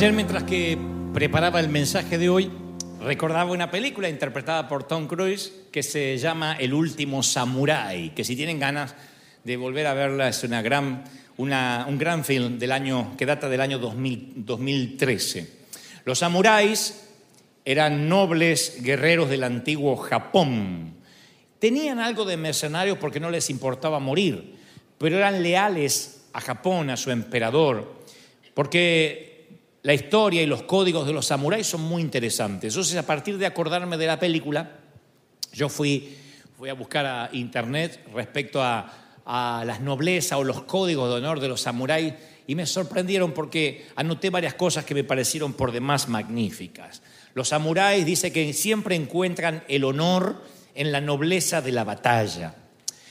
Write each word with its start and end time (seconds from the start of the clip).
Ayer 0.00 0.14
mientras 0.14 0.44
que 0.44 0.78
preparaba 1.12 1.60
el 1.60 1.68
mensaje 1.68 2.16
de 2.16 2.30
hoy, 2.30 2.50
recordaba 3.02 3.52
una 3.52 3.70
película 3.70 4.08
interpretada 4.08 4.66
por 4.66 4.84
Tom 4.84 5.06
Cruise 5.06 5.52
que 5.70 5.82
se 5.82 6.16
llama 6.16 6.56
El 6.58 6.72
último 6.72 7.22
samurái, 7.22 8.14
que 8.14 8.24
si 8.24 8.34
tienen 8.34 8.58
ganas 8.58 8.94
de 9.44 9.58
volver 9.58 9.86
a 9.86 9.92
verla 9.92 10.30
es 10.30 10.42
una 10.42 10.62
gran, 10.62 11.04
un 11.36 11.98
gran 11.98 12.24
film 12.24 12.58
del 12.58 12.72
año, 12.72 13.14
que 13.18 13.26
data 13.26 13.50
del 13.50 13.60
año 13.60 13.78
2000 13.78 14.32
2013. 14.36 15.50
Los 16.06 16.20
samuráis 16.20 17.02
eran 17.66 18.08
nobles 18.08 18.82
guerreros 18.82 19.28
del 19.28 19.44
antiguo 19.44 19.98
Japón. 19.98 20.94
Tenían 21.58 21.98
algo 21.98 22.24
de 22.24 22.38
mercenarios 22.38 22.96
porque 22.96 23.20
no 23.20 23.28
les 23.28 23.50
importaba 23.50 23.98
morir, 23.98 24.54
pero 24.96 25.18
eran 25.18 25.42
leales 25.42 26.22
a 26.32 26.40
Japón, 26.40 26.88
a 26.88 26.96
su 26.96 27.10
emperador, 27.10 28.00
porque 28.54 29.29
la 29.82 29.94
historia 29.94 30.42
y 30.42 30.46
los 30.46 30.62
códigos 30.64 31.06
de 31.06 31.12
los 31.12 31.26
samuráis 31.26 31.66
son 31.66 31.82
muy 31.82 32.02
interesantes. 32.02 32.74
Entonces, 32.74 32.96
a 32.96 33.06
partir 33.06 33.38
de 33.38 33.46
acordarme 33.46 33.96
de 33.96 34.06
la 34.06 34.18
película, 34.18 34.78
yo 35.52 35.68
fui, 35.68 36.16
a 36.68 36.74
buscar 36.74 37.06
a 37.06 37.30
internet 37.32 38.04
respecto 38.12 38.62
a, 38.62 38.96
las 39.64 39.80
noblezas 39.80 40.36
o 40.38 40.42
los 40.42 40.62
códigos 40.62 41.08
de 41.08 41.16
honor 41.16 41.38
de 41.38 41.46
los 41.46 41.60
samuráis 41.60 42.14
y 42.48 42.56
me 42.56 42.66
sorprendieron 42.66 43.30
porque 43.30 43.86
anoté 43.94 44.28
varias 44.28 44.54
cosas 44.54 44.84
que 44.84 44.92
me 44.92 45.04
parecieron 45.04 45.52
por 45.52 45.70
demás 45.70 46.08
magníficas. 46.08 47.00
Los 47.34 47.48
samuráis 47.48 48.04
dice 48.04 48.32
que 48.32 48.52
siempre 48.52 48.96
encuentran 48.96 49.62
el 49.68 49.84
honor 49.84 50.42
en 50.74 50.90
la 50.90 51.00
nobleza 51.00 51.62
de 51.62 51.70
la 51.70 51.84
batalla. 51.84 52.56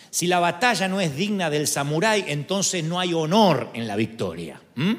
Si 0.10 0.28
la 0.28 0.40
batalla 0.40 0.90
no 0.90 1.00
es 1.00 1.16
digna 1.16 1.50
del 1.50 1.68
samurái, 1.68 2.26
entonces 2.28 2.84
no 2.84 3.00
hay 3.00 3.14
honor 3.14 3.70
en 3.74 3.88
la 3.88 3.96
victoria. 3.96 4.60
¿m? 4.76 4.98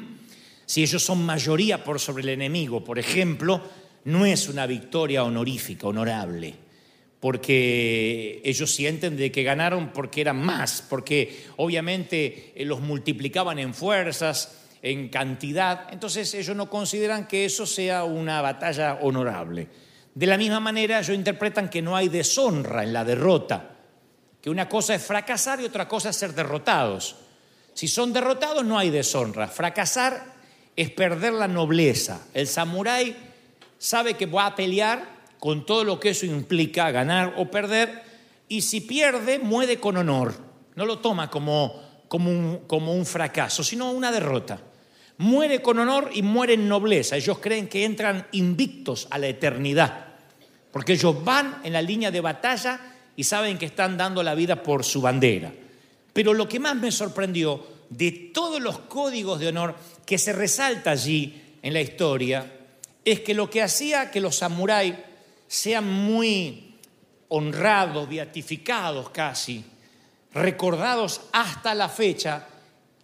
Si 0.71 0.81
ellos 0.83 1.03
son 1.03 1.25
mayoría 1.25 1.83
por 1.83 1.99
sobre 1.99 2.23
el 2.23 2.29
enemigo, 2.29 2.81
por 2.81 2.97
ejemplo, 2.97 3.61
no 4.05 4.25
es 4.25 4.47
una 4.47 4.65
victoria 4.65 5.25
honorífica, 5.25 5.87
honorable, 5.87 6.53
porque 7.19 8.41
ellos 8.45 8.73
sienten 8.73 9.17
de 9.17 9.33
que 9.33 9.43
ganaron 9.43 9.91
porque 9.91 10.21
eran 10.21 10.41
más, 10.41 10.81
porque 10.89 11.47
obviamente 11.57 12.53
eh, 12.55 12.63
los 12.63 12.79
multiplicaban 12.79 13.59
en 13.59 13.73
fuerzas, 13.73 14.61
en 14.81 15.09
cantidad, 15.09 15.91
entonces 15.91 16.33
ellos 16.35 16.55
no 16.55 16.69
consideran 16.69 17.27
que 17.27 17.43
eso 17.43 17.65
sea 17.65 18.05
una 18.05 18.41
batalla 18.41 18.99
honorable. 19.01 19.67
De 20.15 20.25
la 20.25 20.37
misma 20.37 20.61
manera, 20.61 20.99
ellos 20.99 21.17
interpretan 21.17 21.69
que 21.69 21.81
no 21.81 21.97
hay 21.97 22.07
deshonra 22.07 22.85
en 22.85 22.93
la 22.93 23.03
derrota, 23.03 23.75
que 24.41 24.49
una 24.49 24.69
cosa 24.69 24.95
es 24.95 25.03
fracasar 25.03 25.59
y 25.59 25.65
otra 25.65 25.89
cosa 25.89 26.11
es 26.11 26.15
ser 26.15 26.33
derrotados. 26.33 27.17
Si 27.73 27.89
son 27.89 28.13
derrotados 28.13 28.63
no 28.63 28.79
hay 28.79 28.89
deshonra. 28.89 29.49
Fracasar 29.49 30.39
es 30.75 30.89
perder 30.91 31.33
la 31.33 31.47
nobleza. 31.47 32.27
El 32.33 32.47
samurái 32.47 33.15
sabe 33.77 34.15
que 34.15 34.25
va 34.25 34.45
a 34.45 34.55
pelear 34.55 35.21
con 35.39 35.65
todo 35.65 35.83
lo 35.83 35.99
que 35.99 36.09
eso 36.09 36.25
implica, 36.25 36.91
ganar 36.91 37.33
o 37.37 37.49
perder, 37.49 38.03
y 38.47 38.61
si 38.61 38.81
pierde, 38.81 39.39
muere 39.39 39.79
con 39.79 39.97
honor. 39.97 40.35
No 40.75 40.85
lo 40.85 40.99
toma 40.99 41.29
como, 41.29 41.81
como, 42.07 42.29
un, 42.29 42.59
como 42.67 42.93
un 42.93 43.05
fracaso, 43.05 43.63
sino 43.63 43.91
una 43.91 44.11
derrota. 44.11 44.61
Muere 45.17 45.61
con 45.61 45.79
honor 45.79 46.09
y 46.13 46.21
muere 46.21 46.53
en 46.53 46.67
nobleza. 46.67 47.15
Ellos 47.15 47.39
creen 47.39 47.67
que 47.67 47.85
entran 47.85 48.27
invictos 48.33 49.07
a 49.09 49.17
la 49.17 49.27
eternidad, 49.27 50.07
porque 50.71 50.93
ellos 50.93 51.23
van 51.23 51.61
en 51.63 51.73
la 51.73 51.81
línea 51.81 52.11
de 52.11 52.21
batalla 52.21 52.79
y 53.15 53.23
saben 53.23 53.57
que 53.57 53.65
están 53.65 53.97
dando 53.97 54.23
la 54.23 54.35
vida 54.35 54.61
por 54.63 54.83
su 54.83 55.01
bandera. 55.01 55.51
Pero 56.13 56.33
lo 56.33 56.47
que 56.47 56.59
más 56.59 56.75
me 56.75 56.91
sorprendió 56.91 57.65
de 57.89 58.11
todos 58.33 58.61
los 58.61 58.79
códigos 58.79 59.39
de 59.39 59.49
honor 59.49 59.75
que 60.11 60.17
se 60.17 60.33
resalta 60.33 60.91
allí 60.91 61.41
en 61.61 61.71
la 61.71 61.79
historia 61.79 62.45
es 63.05 63.21
que 63.21 63.33
lo 63.33 63.49
que 63.49 63.61
hacía 63.61 64.11
que 64.11 64.19
los 64.19 64.35
samuráis 64.35 64.93
sean 65.47 65.89
muy 65.89 66.75
honrados, 67.29 68.09
beatificados 68.09 69.09
casi, 69.11 69.63
recordados 70.33 71.21
hasta 71.31 71.73
la 71.73 71.87
fecha, 71.87 72.45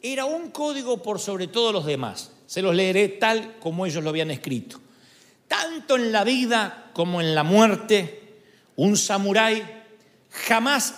era 0.01 0.25
un 0.25 0.51
código 0.51 1.01
por 1.01 1.22
sobre 1.22 1.47
todos 1.47 1.72
los 1.72 1.85
demás. 1.85 2.34
Se 2.45 2.62
los 2.62 2.75
leeré 2.75 3.07
tal 3.07 3.56
como 3.62 3.85
ellos 3.85 4.03
lo 4.03 4.09
habían 4.09 4.29
escrito. 4.29 4.81
Tanto 5.47 5.95
en 5.95 6.12
la 6.12 6.25
vida 6.25 6.91
como 6.91 7.22
en 7.22 7.34
la 7.34 7.44
muerte, 7.44 8.41
un 8.75 8.97
samurái 8.97 9.63
jamás 10.29 10.94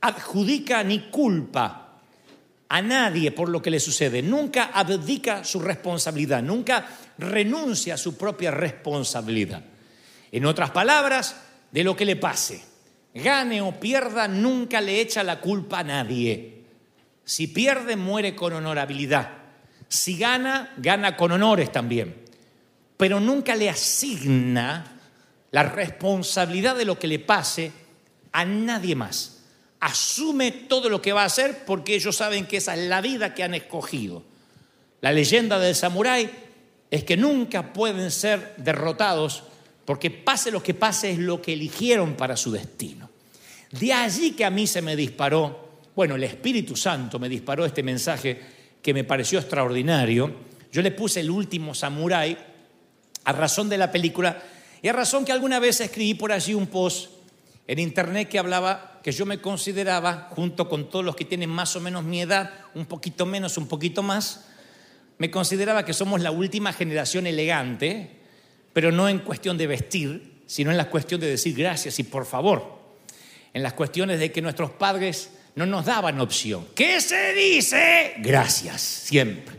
adjudica 0.00 0.82
ni 0.82 1.10
culpa 1.10 1.83
a 2.74 2.82
nadie 2.82 3.30
por 3.30 3.50
lo 3.50 3.62
que 3.62 3.70
le 3.70 3.78
sucede, 3.78 4.20
nunca 4.20 4.64
abdica 4.74 5.44
su 5.44 5.60
responsabilidad, 5.60 6.42
nunca 6.42 6.84
renuncia 7.18 7.94
a 7.94 7.96
su 7.96 8.16
propia 8.16 8.50
responsabilidad. 8.50 9.62
En 10.32 10.44
otras 10.44 10.72
palabras, 10.72 11.36
de 11.70 11.84
lo 11.84 11.94
que 11.94 12.04
le 12.04 12.16
pase, 12.16 12.60
gane 13.14 13.62
o 13.62 13.78
pierda, 13.78 14.26
nunca 14.26 14.80
le 14.80 15.00
echa 15.00 15.22
la 15.22 15.40
culpa 15.40 15.78
a 15.78 15.84
nadie. 15.84 16.64
Si 17.24 17.46
pierde, 17.46 17.94
muere 17.94 18.34
con 18.34 18.52
honorabilidad. 18.52 19.30
Si 19.86 20.18
gana, 20.18 20.74
gana 20.76 21.16
con 21.16 21.30
honores 21.30 21.70
también. 21.70 22.24
Pero 22.96 23.20
nunca 23.20 23.54
le 23.54 23.70
asigna 23.70 24.98
la 25.52 25.62
responsabilidad 25.62 26.74
de 26.74 26.86
lo 26.86 26.98
que 26.98 27.06
le 27.06 27.20
pase 27.20 27.70
a 28.32 28.44
nadie 28.44 28.96
más 28.96 29.33
asume 29.84 30.50
todo 30.50 30.88
lo 30.88 31.02
que 31.02 31.12
va 31.12 31.22
a 31.22 31.26
hacer 31.26 31.66
porque 31.66 31.94
ellos 31.94 32.16
saben 32.16 32.46
que 32.46 32.56
esa 32.56 32.74
es 32.74 32.88
la 32.88 33.02
vida 33.02 33.34
que 33.34 33.42
han 33.42 33.52
escogido. 33.52 34.22
La 35.02 35.12
leyenda 35.12 35.58
del 35.58 35.74
samurái 35.74 36.30
es 36.90 37.04
que 37.04 37.18
nunca 37.18 37.74
pueden 37.74 38.10
ser 38.10 38.54
derrotados 38.56 39.44
porque 39.84 40.10
pase 40.10 40.50
lo 40.50 40.62
que 40.62 40.72
pase 40.72 41.10
es 41.10 41.18
lo 41.18 41.42
que 41.42 41.52
eligieron 41.52 42.14
para 42.14 42.34
su 42.34 42.50
destino. 42.50 43.10
De 43.72 43.92
allí 43.92 44.30
que 44.30 44.46
a 44.46 44.50
mí 44.50 44.66
se 44.66 44.80
me 44.80 44.96
disparó, 44.96 45.68
bueno, 45.94 46.14
el 46.14 46.24
Espíritu 46.24 46.76
Santo 46.76 47.18
me 47.18 47.28
disparó 47.28 47.66
este 47.66 47.82
mensaje 47.82 48.40
que 48.80 48.94
me 48.94 49.04
pareció 49.04 49.38
extraordinario. 49.38 50.34
Yo 50.72 50.80
le 50.80 50.92
puse 50.92 51.20
el 51.20 51.30
último 51.30 51.74
samurái 51.74 52.38
a 53.24 53.32
razón 53.32 53.68
de 53.68 53.76
la 53.76 53.92
película 53.92 54.42
y 54.80 54.88
a 54.88 54.94
razón 54.94 55.26
que 55.26 55.32
alguna 55.32 55.58
vez 55.58 55.82
escribí 55.82 56.14
por 56.14 56.32
allí 56.32 56.54
un 56.54 56.68
post 56.68 57.13
en 57.66 57.78
internet 57.78 58.28
que 58.28 58.38
hablaba 58.38 59.00
que 59.02 59.12
yo 59.12 59.26
me 59.26 59.40
consideraba, 59.40 60.28
junto 60.30 60.68
con 60.68 60.88
todos 60.88 61.04
los 61.04 61.16
que 61.16 61.24
tienen 61.24 61.50
más 61.50 61.76
o 61.76 61.80
menos 61.80 62.04
mi 62.04 62.22
edad, 62.22 62.50
un 62.74 62.86
poquito 62.86 63.26
menos, 63.26 63.56
un 63.58 63.68
poquito 63.68 64.02
más, 64.02 64.46
me 65.18 65.30
consideraba 65.30 65.84
que 65.84 65.92
somos 65.92 66.20
la 66.20 66.30
última 66.30 66.72
generación 66.72 67.26
elegante, 67.26 68.20
pero 68.72 68.90
no 68.90 69.08
en 69.08 69.20
cuestión 69.20 69.56
de 69.56 69.66
vestir, 69.66 70.42
sino 70.46 70.70
en 70.70 70.76
la 70.76 70.90
cuestión 70.90 71.20
de 71.20 71.28
decir 71.28 71.54
gracias 71.54 71.98
y 71.98 72.02
por 72.02 72.26
favor, 72.26 72.78
en 73.52 73.62
las 73.62 73.74
cuestiones 73.74 74.18
de 74.18 74.32
que 74.32 74.42
nuestros 74.42 74.70
padres 74.70 75.30
no 75.54 75.66
nos 75.66 75.84
daban 75.84 76.20
opción. 76.20 76.66
¿Qué 76.74 77.00
se 77.00 77.32
dice? 77.32 78.14
Gracias, 78.18 78.80
siempre. 78.80 79.56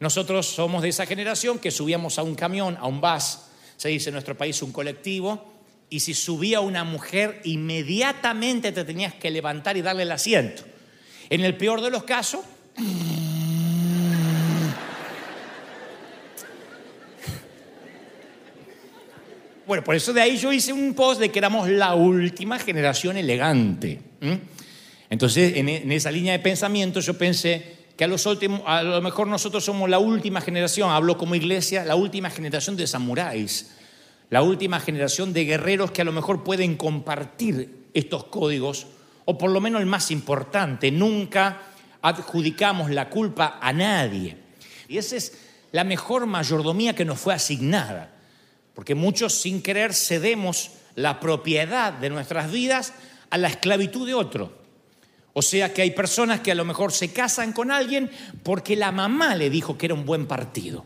Nosotros 0.00 0.46
somos 0.46 0.82
de 0.82 0.88
esa 0.88 1.06
generación 1.06 1.58
que 1.58 1.70
subíamos 1.70 2.18
a 2.18 2.22
un 2.22 2.34
camión, 2.34 2.76
a 2.78 2.86
un 2.86 3.00
bus, 3.00 3.38
se 3.76 3.88
dice 3.88 4.10
en 4.10 4.14
nuestro 4.14 4.36
país 4.36 4.60
un 4.62 4.72
colectivo, 4.72 5.53
y 5.90 6.00
si 6.00 6.14
subía 6.14 6.60
una 6.60 6.84
mujer, 6.84 7.42
inmediatamente 7.44 8.72
te 8.72 8.84
tenías 8.84 9.12
que 9.14 9.30
levantar 9.30 9.76
y 9.76 9.82
darle 9.82 10.04
el 10.04 10.12
asiento. 10.12 10.62
En 11.30 11.42
el 11.42 11.56
peor 11.56 11.80
de 11.80 11.90
los 11.90 12.04
casos, 12.04 12.40
bueno, 19.66 19.82
por 19.84 19.94
eso 19.94 20.12
de 20.12 20.20
ahí 20.20 20.36
yo 20.36 20.52
hice 20.52 20.72
un 20.72 20.94
post 20.94 21.20
de 21.20 21.30
que 21.30 21.38
éramos 21.38 21.68
la 21.68 21.94
última 21.94 22.58
generación 22.58 23.16
elegante. 23.16 24.00
Entonces, 25.10 25.56
en, 25.56 25.68
en 25.68 25.92
esa 25.92 26.10
línea 26.10 26.32
de 26.32 26.40
pensamiento, 26.40 27.00
yo 27.00 27.16
pensé 27.16 27.84
que 27.96 28.04
a, 28.04 28.08
los 28.08 28.26
últimos, 28.26 28.62
a 28.66 28.82
lo 28.82 29.00
mejor 29.00 29.28
nosotros 29.28 29.64
somos 29.64 29.88
la 29.88 29.98
última 29.98 30.40
generación, 30.40 30.90
hablo 30.90 31.16
como 31.16 31.34
iglesia, 31.34 31.84
la 31.84 31.94
última 31.94 32.30
generación 32.30 32.76
de 32.76 32.86
samuráis 32.86 33.70
la 34.34 34.42
última 34.42 34.80
generación 34.80 35.32
de 35.32 35.44
guerreros 35.44 35.92
que 35.92 36.02
a 36.02 36.04
lo 36.04 36.10
mejor 36.10 36.42
pueden 36.42 36.74
compartir 36.76 37.86
estos 37.94 38.24
códigos, 38.24 38.88
o 39.26 39.38
por 39.38 39.48
lo 39.48 39.60
menos 39.60 39.80
el 39.80 39.86
más 39.86 40.10
importante, 40.10 40.90
nunca 40.90 41.62
adjudicamos 42.02 42.90
la 42.90 43.10
culpa 43.10 43.60
a 43.62 43.72
nadie. 43.72 44.36
Y 44.88 44.98
esa 44.98 45.14
es 45.14 45.38
la 45.70 45.84
mejor 45.84 46.26
mayordomía 46.26 46.96
que 46.96 47.04
nos 47.04 47.20
fue 47.20 47.32
asignada, 47.32 48.12
porque 48.74 48.96
muchos 48.96 49.34
sin 49.34 49.62
querer 49.62 49.94
cedemos 49.94 50.72
la 50.96 51.20
propiedad 51.20 51.92
de 51.92 52.10
nuestras 52.10 52.50
vidas 52.50 52.92
a 53.30 53.38
la 53.38 53.46
esclavitud 53.46 54.04
de 54.04 54.14
otro. 54.14 54.52
O 55.32 55.42
sea 55.42 55.72
que 55.72 55.82
hay 55.82 55.92
personas 55.92 56.40
que 56.40 56.50
a 56.50 56.56
lo 56.56 56.64
mejor 56.64 56.90
se 56.90 57.12
casan 57.12 57.52
con 57.52 57.70
alguien 57.70 58.10
porque 58.42 58.74
la 58.74 58.90
mamá 58.90 59.36
le 59.36 59.48
dijo 59.48 59.78
que 59.78 59.86
era 59.86 59.94
un 59.94 60.04
buen 60.04 60.26
partido. 60.26 60.84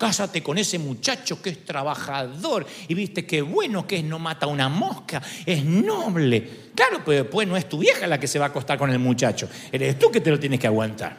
Cásate 0.00 0.42
con 0.42 0.56
ese 0.56 0.78
muchacho 0.78 1.42
que 1.42 1.50
es 1.50 1.62
trabajador 1.62 2.66
y 2.88 2.94
viste 2.94 3.26
qué 3.26 3.42
bueno 3.42 3.86
que 3.86 3.98
es, 3.98 4.04
no 4.04 4.18
mata 4.18 4.46
una 4.46 4.66
mosca, 4.66 5.20
es 5.44 5.62
noble. 5.62 6.70
Claro, 6.74 7.02
pero 7.04 7.24
después 7.24 7.46
no 7.46 7.54
es 7.54 7.68
tu 7.68 7.76
vieja 7.76 8.06
la 8.06 8.18
que 8.18 8.26
se 8.26 8.38
va 8.38 8.46
a 8.46 8.48
acostar 8.48 8.78
con 8.78 8.88
el 8.88 8.98
muchacho, 8.98 9.46
eres 9.70 9.98
tú 9.98 10.10
que 10.10 10.22
te 10.22 10.30
lo 10.30 10.40
tienes 10.40 10.58
que 10.58 10.66
aguantar. 10.66 11.18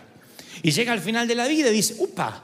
Y 0.63 0.71
llega 0.71 0.93
al 0.93 0.99
final 0.99 1.27
de 1.27 1.35
la 1.35 1.47
vida 1.47 1.69
y 1.69 1.73
dice, 1.73 1.93
upa, 1.99 2.43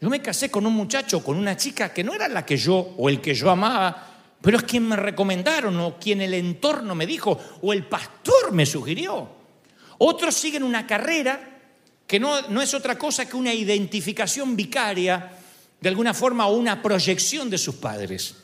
Yo 0.00 0.08
me 0.08 0.22
casé 0.22 0.52
con 0.52 0.64
un 0.66 0.72
muchacho, 0.72 1.20
con 1.20 1.36
una 1.36 1.56
chica 1.56 1.92
que 1.92 2.04
no 2.04 2.14
era 2.14 2.28
la 2.28 2.46
que 2.46 2.56
yo 2.56 2.94
o 2.96 3.08
el 3.08 3.20
que 3.20 3.34
yo 3.34 3.50
amaba, 3.50 4.06
pero 4.40 4.58
es 4.58 4.62
quien 4.62 4.86
me 4.86 4.94
recomendaron 4.94 5.80
o 5.80 5.98
quien 5.98 6.20
el 6.20 6.34
entorno 6.34 6.94
me 6.94 7.08
dijo 7.08 7.36
o 7.60 7.72
el 7.72 7.86
pastor 7.86 8.52
me 8.52 8.66
sugirió. 8.66 9.28
Otros 9.98 10.36
siguen 10.36 10.62
una 10.62 10.86
carrera 10.86 11.58
que 12.06 12.20
no, 12.20 12.40
no 12.50 12.62
es 12.62 12.72
otra 12.72 12.96
cosa 12.96 13.28
que 13.28 13.36
una 13.36 13.52
identificación 13.52 14.54
vicaria, 14.54 15.38
de 15.82 15.88
alguna 15.88 16.14
forma, 16.14 16.46
una 16.46 16.80
proyección 16.80 17.50
de 17.50 17.58
sus 17.58 17.74
padres. 17.74 18.36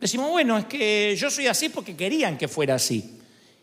Decimos, 0.00 0.30
bueno, 0.30 0.56
es 0.56 0.66
que 0.66 1.16
yo 1.18 1.28
soy 1.28 1.48
así 1.48 1.68
porque 1.70 1.96
querían 1.96 2.38
que 2.38 2.46
fuera 2.46 2.76
así. 2.76 3.18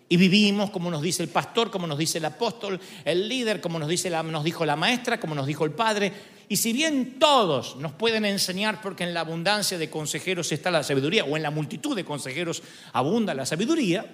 Y 0.10 0.18
vivimos 0.18 0.70
como 0.70 0.92
nos 0.92 1.02
dice 1.02 1.24
el 1.24 1.30
pastor, 1.30 1.72
como 1.72 1.88
nos 1.88 1.98
dice 1.98 2.18
el 2.18 2.26
apóstol, 2.26 2.80
el 3.06 3.28
líder, 3.30 3.62
como 3.62 3.80
nos, 3.80 3.88
dice 3.88 4.10
nos 4.10 4.44
dijo 4.44 4.66
la 4.66 4.76
maestra, 4.76 5.18
como 5.20 5.34
nos 5.34 5.48
dijo 5.48 5.64
el 5.64 5.72
padre. 5.72 6.12
Y 6.50 6.58
si 6.58 6.74
bien 6.74 7.18
todos 7.18 7.78
nos 7.78 7.94
pueden 7.94 8.26
enseñar, 8.26 8.82
porque 8.82 9.06
en 9.06 9.14
la 9.14 9.22
abundancia 9.22 9.78
de 9.78 9.90
consejeros 9.90 10.52
está 10.52 10.70
la 10.70 10.84
sabiduría, 10.84 11.24
o 11.24 11.38
en 11.38 11.44
la 11.44 11.52
multitud 11.52 11.96
de 11.96 12.04
consejeros 12.04 12.62
abunda 12.92 13.34
la 13.34 13.46
sabiduría, 13.46 14.06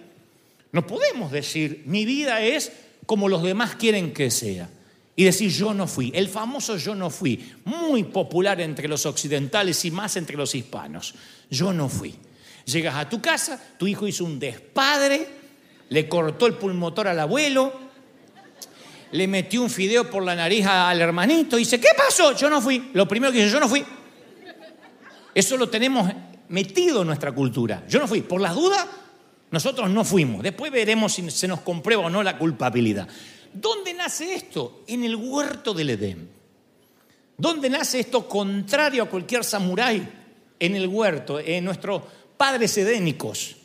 no 0.72 0.86
podemos 0.86 1.32
decir, 1.32 1.84
mi 1.88 2.06
vida 2.06 2.40
es 2.42 2.72
como 3.08 3.28
los 3.28 3.42
demás 3.42 3.76
quieren 3.76 4.14
que 4.14 4.30
sea. 4.30 4.70
Y 5.22 5.24
decir, 5.24 5.52
yo 5.52 5.72
no 5.72 5.86
fui. 5.86 6.12
El 6.16 6.28
famoso 6.28 6.78
yo 6.78 6.96
no 6.96 7.12
fui, 7.12 7.54
muy 7.66 8.06
popular 8.06 8.60
entre 8.60 8.88
los 8.88 9.06
occidentales 9.06 9.86
y 9.86 9.92
más 9.92 10.16
entre 10.16 10.36
los 10.36 10.56
hispanos. 10.56 11.14
Yo 11.48 11.72
no 11.72 11.90
fui. 11.90 12.16
Llegas 12.66 12.96
a 12.96 13.08
tu 13.08 13.22
casa, 13.22 13.62
tu 13.78 13.86
hijo 13.86 14.08
hizo 14.08 14.26
un 14.26 14.40
despadre, 14.40 15.28
le 15.90 16.10
cortó 16.10 16.48
el 16.48 16.56
pulmotor 16.56 17.08
al 17.08 17.20
abuelo, 17.20 17.72
le 19.12 19.28
metió 19.28 19.62
un 19.62 19.70
fideo 19.70 20.10
por 20.10 20.24
la 20.24 20.34
nariz 20.34 20.66
al 20.66 21.00
hermanito 21.00 21.56
y 21.58 21.66
dice, 21.66 21.80
¿qué 21.80 21.90
pasó? 21.96 22.36
Yo 22.36 22.50
no 22.50 22.60
fui. 22.60 22.90
Lo 22.94 23.08
primero 23.08 23.32
que 23.32 23.44
dice, 23.44 23.52
yo 23.52 23.60
no 23.60 23.70
fui. 23.70 23.86
Eso 25.36 25.56
lo 25.56 25.70
tenemos 25.70 26.12
metido 26.50 27.02
en 27.02 27.08
nuestra 27.08 27.32
cultura. 27.32 27.84
Yo 27.88 28.00
no 28.00 28.08
fui. 28.08 28.22
Por 28.22 28.42
las 28.42 28.56
dudas, 28.56 28.88
nosotros 29.52 29.88
no 29.92 30.04
fuimos. 30.04 30.42
Después 30.42 30.72
veremos 30.72 31.14
si 31.14 31.30
se 31.30 31.48
nos 31.48 31.60
comprueba 31.60 32.08
o 32.08 32.10
no 32.10 32.24
la 32.24 32.40
culpabilidad. 32.40 33.08
¿Dónde 33.54 33.94
nace 33.94 34.34
esto? 34.34 34.84
En 34.88 35.04
el 35.04 35.16
huerto 35.16 35.74
del 35.74 35.92
Edén. 35.92 36.30
¿Dónde 37.38 37.70
nace 37.70 38.00
esto 38.00 38.28
contrario 38.28 39.04
a 39.04 39.10
cualquier 39.10 39.44
samurái? 39.44 40.08
En 40.60 40.76
el 40.76 40.88
huerto, 40.88 41.40
en 41.40 41.66
nuestros 41.66 42.04
padres 42.38 42.78
edénicos. 42.78 43.56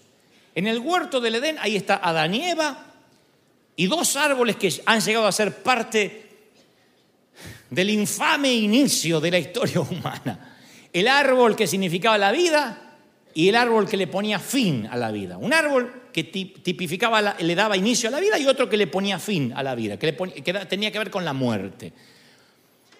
En 0.54 0.66
el 0.66 0.78
huerto 0.78 1.20
del 1.20 1.36
Edén, 1.36 1.56
ahí 1.60 1.76
está 1.76 1.96
Adán 1.96 2.34
y 2.34 2.42
Eva 2.42 2.86
y 3.76 3.86
dos 3.86 4.16
árboles 4.16 4.56
que 4.56 4.72
han 4.86 5.00
llegado 5.00 5.26
a 5.26 5.32
ser 5.32 5.62
parte 5.62 6.26
del 7.68 7.90
infame 7.90 8.54
inicio 8.54 9.20
de 9.20 9.30
la 9.30 9.38
historia 9.38 9.80
humana. 9.82 10.56
El 10.92 11.08
árbol 11.08 11.54
que 11.54 11.66
significaba 11.66 12.16
la 12.16 12.32
vida 12.32 12.94
y 13.34 13.50
el 13.50 13.56
árbol 13.56 13.86
que 13.86 13.98
le 13.98 14.06
ponía 14.06 14.38
fin 14.38 14.88
a 14.90 14.96
la 14.96 15.10
vida. 15.10 15.36
Un 15.36 15.52
árbol 15.52 16.05
que 16.16 16.24
tipificaba, 16.24 17.36
le 17.38 17.54
daba 17.54 17.76
inicio 17.76 18.08
a 18.08 18.12
la 18.12 18.20
vida 18.20 18.38
y 18.38 18.46
otro 18.46 18.70
que 18.70 18.78
le 18.78 18.86
ponía 18.86 19.18
fin 19.18 19.52
a 19.54 19.62
la 19.62 19.74
vida, 19.74 19.98
que, 19.98 20.14
tenía 20.66 20.90
que 20.90 20.98
ver 20.98 21.10
con 21.10 21.26
la 21.26 21.34
muerte. 21.34 21.92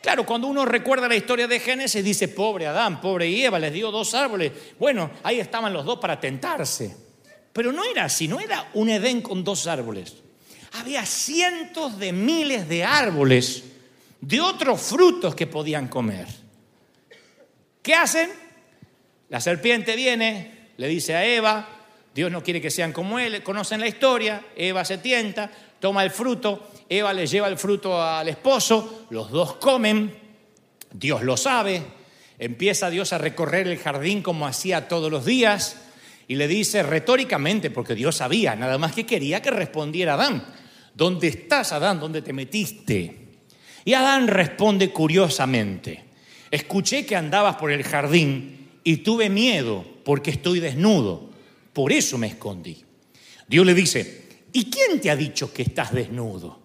Claro, 0.02 0.26
cuando 0.26 0.48
uno 0.48 0.66
recuerda 0.66 1.08
la 1.08 1.16
historia 1.16 1.48
de 1.48 1.58
Génesis, 1.58 2.04
dice, 2.04 2.28
pobre 2.28 2.66
Adán, 2.66 3.00
pobre 3.00 3.26
Eva, 3.42 3.58
les 3.58 3.72
dio 3.72 3.90
dos 3.90 4.12
árboles. 4.12 4.52
Bueno, 4.78 5.12
ahí 5.22 5.40
estaban 5.40 5.72
los 5.72 5.86
dos 5.86 5.98
para 5.98 6.20
tentarse. 6.20 6.94
Pero 7.54 7.72
no 7.72 7.84
era 7.84 8.04
así, 8.04 8.28
no 8.28 8.38
era 8.38 8.68
un 8.74 8.90
Edén 8.90 9.22
con 9.22 9.42
dos 9.42 9.66
árboles. 9.66 10.16
Había 10.72 11.06
cientos 11.06 11.98
de 11.98 12.12
miles 12.12 12.68
de 12.68 12.84
árboles 12.84 13.64
de 14.20 14.42
otros 14.42 14.82
frutos 14.82 15.34
que 15.34 15.46
podían 15.46 15.88
comer. 15.88 16.26
¿Qué 17.80 17.94
hacen? 17.94 18.30
La 19.30 19.40
serpiente 19.40 19.96
viene, 19.96 20.68
le 20.76 20.86
dice 20.86 21.14
a 21.14 21.24
Eva, 21.24 21.75
Dios 22.16 22.32
no 22.32 22.42
quiere 22.42 22.62
que 22.62 22.70
sean 22.70 22.94
como 22.94 23.18
él, 23.18 23.42
conocen 23.42 23.78
la 23.78 23.86
historia, 23.86 24.42
Eva 24.56 24.86
se 24.86 24.96
tienta, 24.96 25.50
toma 25.78 26.02
el 26.02 26.10
fruto, 26.10 26.70
Eva 26.88 27.12
le 27.12 27.26
lleva 27.26 27.46
el 27.46 27.58
fruto 27.58 28.02
al 28.02 28.26
esposo, 28.26 29.06
los 29.10 29.30
dos 29.30 29.56
comen, 29.56 30.16
Dios 30.90 31.22
lo 31.22 31.36
sabe, 31.36 31.82
empieza 32.38 32.88
Dios 32.88 33.12
a 33.12 33.18
recorrer 33.18 33.68
el 33.68 33.76
jardín 33.76 34.22
como 34.22 34.46
hacía 34.46 34.88
todos 34.88 35.10
los 35.10 35.26
días, 35.26 35.82
y 36.26 36.36
le 36.36 36.48
dice 36.48 36.82
retóricamente, 36.82 37.70
porque 37.70 37.94
Dios 37.94 38.16
sabía, 38.16 38.56
nada 38.56 38.78
más 38.78 38.94
que 38.94 39.04
quería 39.04 39.42
que 39.42 39.50
respondiera 39.50 40.14
Adán. 40.14 40.42
¿Dónde 40.94 41.28
estás, 41.28 41.72
Adán? 41.72 42.00
¿Dónde 42.00 42.22
te 42.22 42.32
metiste? 42.32 43.14
Y 43.84 43.92
Adán 43.92 44.26
responde 44.26 44.90
curiosamente, 44.90 46.02
escuché 46.50 47.04
que 47.04 47.14
andabas 47.14 47.56
por 47.56 47.70
el 47.70 47.84
jardín 47.84 48.70
y 48.84 48.96
tuve 48.96 49.28
miedo 49.28 49.84
porque 50.02 50.30
estoy 50.30 50.60
desnudo, 50.60 51.35
por 51.76 51.92
eso 51.92 52.16
me 52.16 52.28
escondí. 52.28 52.82
Dios 53.46 53.66
le 53.66 53.74
dice, 53.74 54.28
¿y 54.50 54.70
quién 54.70 54.98
te 54.98 55.10
ha 55.10 55.14
dicho 55.14 55.52
que 55.52 55.60
estás 55.60 55.92
desnudo? 55.92 56.58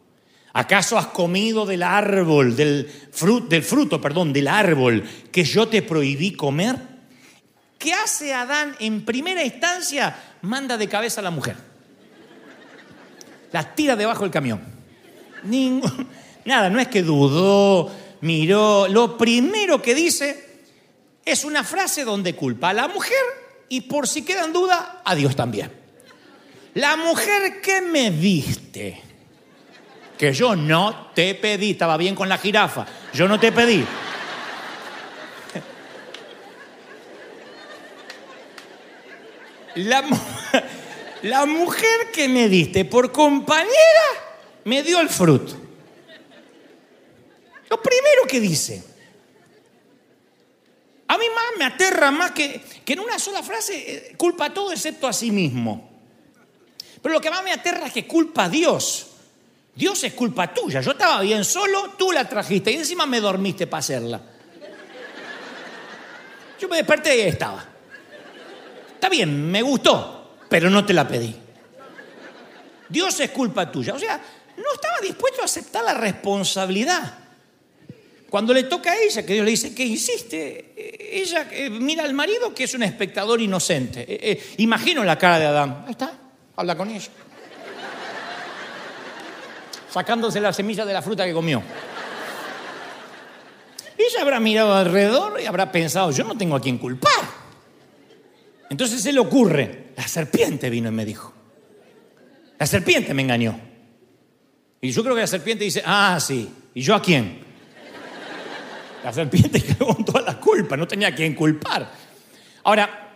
¿Acaso 0.53 0.97
has 0.97 1.07
comido 1.07 1.65
del 1.65 1.83
árbol, 1.83 2.55
del 2.55 2.89
fruto, 3.11 3.99
perdón, 3.99 4.31
del 4.31 4.47
árbol 4.47 5.03
que 5.29 5.43
yo 5.43 5.67
te 5.67 5.81
prohibí 5.81 6.31
comer? 6.31 6.77
¿Qué 7.77 7.91
hace 7.91 8.33
Adán 8.33 8.73
en 8.79 9.03
primera 9.03 9.43
instancia? 9.43 10.15
Manda 10.43 10.77
de 10.77 10.87
cabeza 10.87 11.19
a 11.19 11.25
la 11.25 11.31
mujer. 11.31 11.57
La 13.51 13.75
tira 13.75 13.97
debajo 13.97 14.23
del 14.23 14.31
camión. 14.31 14.61
nada, 16.45 16.69
no 16.69 16.79
es 16.79 16.87
que 16.87 17.03
dudó, 17.03 17.91
miró. 18.21 18.87
Lo 18.87 19.17
primero 19.17 19.81
que 19.81 19.93
dice 19.93 20.61
es 21.25 21.43
una 21.43 21.65
frase 21.65 22.05
donde 22.05 22.33
culpa 22.33 22.69
a 22.69 22.73
la 22.73 22.87
mujer 22.87 23.40
y 23.71 23.79
por 23.79 24.05
si 24.05 24.23
queda 24.23 24.43
en 24.43 24.51
duda, 24.51 25.01
a 25.05 25.15
Dios 25.15 25.33
también. 25.33 25.71
La 26.73 26.97
mujer 26.97 27.61
que 27.61 27.79
me 27.79 28.11
diste, 28.11 29.01
que 30.17 30.33
yo 30.33 30.57
no 30.57 31.11
te 31.15 31.35
pedí, 31.35 31.71
estaba 31.71 31.95
bien 31.95 32.13
con 32.13 32.27
la 32.27 32.37
jirafa, 32.37 32.85
yo 33.13 33.29
no 33.29 33.39
te 33.39 33.53
pedí. 33.53 33.85
La, 39.75 41.45
mujer 41.45 42.11
que 42.13 42.27
me 42.27 42.49
diste 42.49 42.83
por 42.83 43.13
compañera 43.13 43.71
me 44.65 44.83
dio 44.83 44.99
el 44.99 45.07
fruto. 45.07 45.53
Lo 47.69 47.81
primero 47.81 48.23
que 48.27 48.41
dice. 48.41 48.90
Me 51.57 51.65
aterra 51.65 52.11
más 52.11 52.31
que, 52.31 52.61
que 52.83 52.93
en 52.93 52.99
una 52.99 53.19
sola 53.19 53.43
frase 53.43 53.75
eh, 53.75 54.15
culpa 54.17 54.45
a 54.45 54.53
todo 54.53 54.71
excepto 54.71 55.07
a 55.07 55.13
sí 55.13 55.31
mismo. 55.31 55.89
Pero 57.01 57.13
lo 57.13 57.21
que 57.21 57.29
más 57.29 57.43
me 57.43 57.51
aterra 57.51 57.87
es 57.87 57.93
que 57.93 58.07
culpa 58.07 58.45
a 58.45 58.49
Dios. 58.49 59.07
Dios 59.73 60.03
es 60.03 60.13
culpa 60.13 60.53
tuya. 60.53 60.81
Yo 60.81 60.91
estaba 60.91 61.21
bien 61.21 61.43
solo, 61.43 61.91
tú 61.97 62.11
la 62.11 62.27
trajiste 62.27 62.71
y 62.71 62.75
encima 62.75 63.05
me 63.05 63.19
dormiste 63.19 63.67
para 63.67 63.79
hacerla. 63.79 64.21
Yo 66.59 66.67
me 66.67 66.77
desperté 66.77 67.17
y 67.17 67.21
estaba. 67.21 67.65
Está 68.93 69.09
bien, 69.09 69.49
me 69.49 69.63
gustó, 69.63 70.35
pero 70.47 70.69
no 70.69 70.85
te 70.85 70.93
la 70.93 71.07
pedí. 71.07 71.35
Dios 72.87 73.19
es 73.19 73.31
culpa 73.31 73.71
tuya. 73.71 73.95
O 73.95 73.99
sea, 73.99 74.21
no 74.57 74.73
estaba 74.73 74.99
dispuesto 75.01 75.41
a 75.41 75.45
aceptar 75.45 75.83
la 75.83 75.95
responsabilidad. 75.95 77.17
Cuando 78.31 78.53
le 78.53 78.63
toca 78.63 78.93
a 78.93 78.95
ella, 78.95 79.25
que 79.25 79.33
Dios 79.33 79.43
le 79.43 79.51
dice, 79.51 79.75
¿qué 79.75 79.83
hiciste? 79.83 80.73
Eh, 80.77 81.21
ella 81.21 81.49
eh, 81.51 81.69
mira 81.69 82.05
al 82.05 82.13
marido 82.13 82.55
que 82.55 82.63
es 82.63 82.73
un 82.73 82.81
espectador 82.81 83.41
inocente. 83.41 84.05
Eh, 84.07 84.41
imagino 84.59 85.03
la 85.03 85.17
cara 85.17 85.37
de 85.37 85.47
Adán. 85.47 85.83
Ahí 85.85 85.91
está, 85.91 86.13
habla 86.55 86.77
con 86.77 86.89
ella. 86.89 87.09
Sacándose 89.91 90.39
la 90.39 90.53
semilla 90.53 90.85
de 90.85 90.93
la 90.93 91.01
fruta 91.01 91.25
que 91.25 91.33
comió. 91.33 91.61
Ella 93.97 94.21
habrá 94.21 94.39
mirado 94.39 94.75
alrededor 94.75 95.41
y 95.41 95.45
habrá 95.45 95.69
pensado, 95.69 96.11
yo 96.11 96.23
no 96.23 96.37
tengo 96.37 96.55
a 96.55 96.61
quien 96.61 96.77
culpar. 96.77 97.11
Entonces 98.69 99.01
se 99.01 99.11
le 99.11 99.19
ocurre, 99.19 99.87
la 99.97 100.07
serpiente 100.07 100.69
vino 100.69 100.87
y 100.87 100.93
me 100.93 101.03
dijo, 101.03 101.33
la 102.57 102.65
serpiente 102.65 103.13
me 103.13 103.23
engañó. 103.23 103.59
Y 104.79 104.91
yo 104.91 105.03
creo 105.03 105.15
que 105.15 105.21
la 105.21 105.27
serpiente 105.27 105.65
dice, 105.65 105.83
ah, 105.85 106.17
sí, 106.21 106.49
¿y 106.73 106.81
yo 106.81 106.95
a 106.95 107.01
quién? 107.01 107.50
La 109.03 109.13
serpiente 109.13 109.61
quedó 109.63 109.87
con 109.87 110.05
toda 110.05 110.21
la 110.21 110.39
culpa, 110.39 110.77
no 110.77 110.87
tenía 110.87 111.09
a 111.09 111.15
quién 111.15 111.35
culpar. 111.35 111.91
Ahora, 112.63 113.15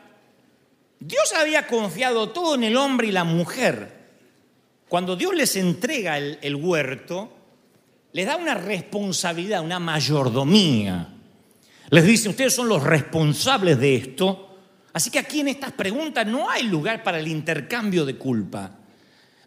Dios 0.99 1.33
había 1.33 1.67
confiado 1.67 2.29
todo 2.29 2.55
en 2.55 2.63
el 2.63 2.77
hombre 2.77 3.07
y 3.07 3.11
la 3.11 3.23
mujer. 3.23 4.05
Cuando 4.87 5.15
Dios 5.15 5.35
les 5.35 5.55
entrega 5.55 6.17
el, 6.17 6.39
el 6.41 6.55
huerto, 6.55 7.31
les 8.13 8.25
da 8.25 8.37
una 8.37 8.53
responsabilidad, 8.53 9.61
una 9.61 9.79
mayordomía. 9.79 11.09
Les 11.89 12.03
dice, 12.05 12.29
ustedes 12.29 12.55
son 12.55 12.67
los 12.67 12.81
responsables 12.81 13.79
de 13.79 13.95
esto 13.95 14.45
Así 14.95 15.09
que 15.09 15.19
aquí 15.19 15.41
en 15.41 15.49
estas 15.49 15.73
preguntas 15.73 16.25
no 16.25 16.49
hay 16.49 16.63
lugar 16.63 17.03
para 17.03 17.19
el 17.19 17.27
intercambio 17.27 18.05
de 18.05 18.15
culpa. 18.15 18.71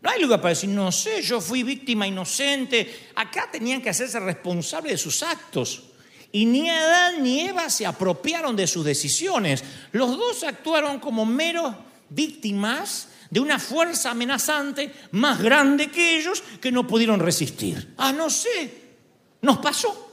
No 0.02 0.11
hay 0.11 0.21
lugar 0.21 0.42
para 0.42 0.50
decir, 0.50 0.68
no 0.68 0.92
sé, 0.92 1.23
yo 1.23 1.40
fui 1.40 1.62
víctima 1.62 2.07
inocente. 2.07 3.09
Acá 3.14 3.49
tenían 3.50 3.80
que 3.80 3.88
hacerse 3.88 4.21
responsables 4.21 4.92
de 4.92 4.99
sus 4.99 5.23
actos. 5.23 5.85
Y 6.30 6.44
ni 6.44 6.68
Adán 6.68 7.23
ni 7.23 7.40
Eva 7.40 7.70
se 7.70 7.87
apropiaron 7.87 8.54
de 8.54 8.66
sus 8.66 8.85
decisiones. 8.85 9.64
Los 9.92 10.16
dos 10.16 10.42
actuaron 10.44 10.99
como 10.99 11.25
meros 11.25 11.75
víctimas 12.11 13.08
de 13.30 13.40
una 13.40 13.58
fuerza 13.58 14.11
amenazante 14.11 14.92
más 15.12 15.40
grande 15.42 15.90
que 15.90 16.18
ellos 16.18 16.42
que 16.61 16.73
no 16.73 16.87
pudieron 16.87 17.20
resistir. 17.20 17.94
Ah, 17.97 18.12
no 18.12 18.30
sé, 18.30 18.73
nos 19.42 19.58
pasó. 19.58 20.06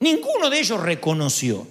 Ninguno 0.00 0.48
de 0.48 0.60
ellos 0.60 0.80
reconoció. 0.80 1.66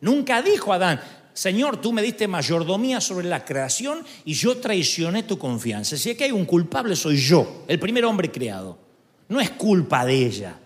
Nunca 0.00 0.42
dijo 0.42 0.72
Adán, 0.72 1.00
Señor, 1.32 1.80
tú 1.80 1.92
me 1.92 2.02
diste 2.02 2.26
mayordomía 2.26 3.00
sobre 3.00 3.28
la 3.28 3.44
creación 3.44 4.04
y 4.24 4.34
yo 4.34 4.58
traicioné 4.58 5.22
tu 5.22 5.38
confianza. 5.38 5.96
Si 5.96 6.16
que 6.16 6.24
hay 6.24 6.32
un 6.32 6.44
culpable 6.44 6.96
soy 6.96 7.16
yo, 7.16 7.64
el 7.68 7.78
primer 7.78 8.04
hombre 8.04 8.30
creado. 8.30 8.78
No 9.28 9.40
es 9.40 9.50
culpa 9.50 10.04
de 10.04 10.26
ella. 10.26 10.58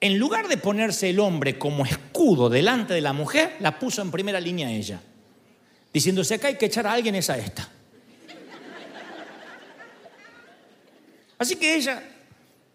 En 0.00 0.18
lugar 0.18 0.46
de 0.48 0.56
ponerse 0.56 1.10
el 1.10 1.18
hombre 1.18 1.58
como 1.58 1.84
escudo 1.84 2.48
delante 2.48 2.94
de 2.94 3.00
la 3.00 3.12
mujer, 3.12 3.56
la 3.60 3.78
puso 3.78 4.00
en 4.00 4.10
primera 4.10 4.40
línea 4.40 4.70
ella. 4.70 5.00
Diciendo, 5.92 6.22
si 6.22 6.34
acá 6.34 6.48
hay 6.48 6.56
que 6.56 6.66
echar 6.66 6.86
a 6.86 6.92
alguien 6.92 7.16
es 7.16 7.28
a 7.30 7.38
esta. 7.38 7.68
Así 11.38 11.56
que 11.56 11.74
ella, 11.74 12.02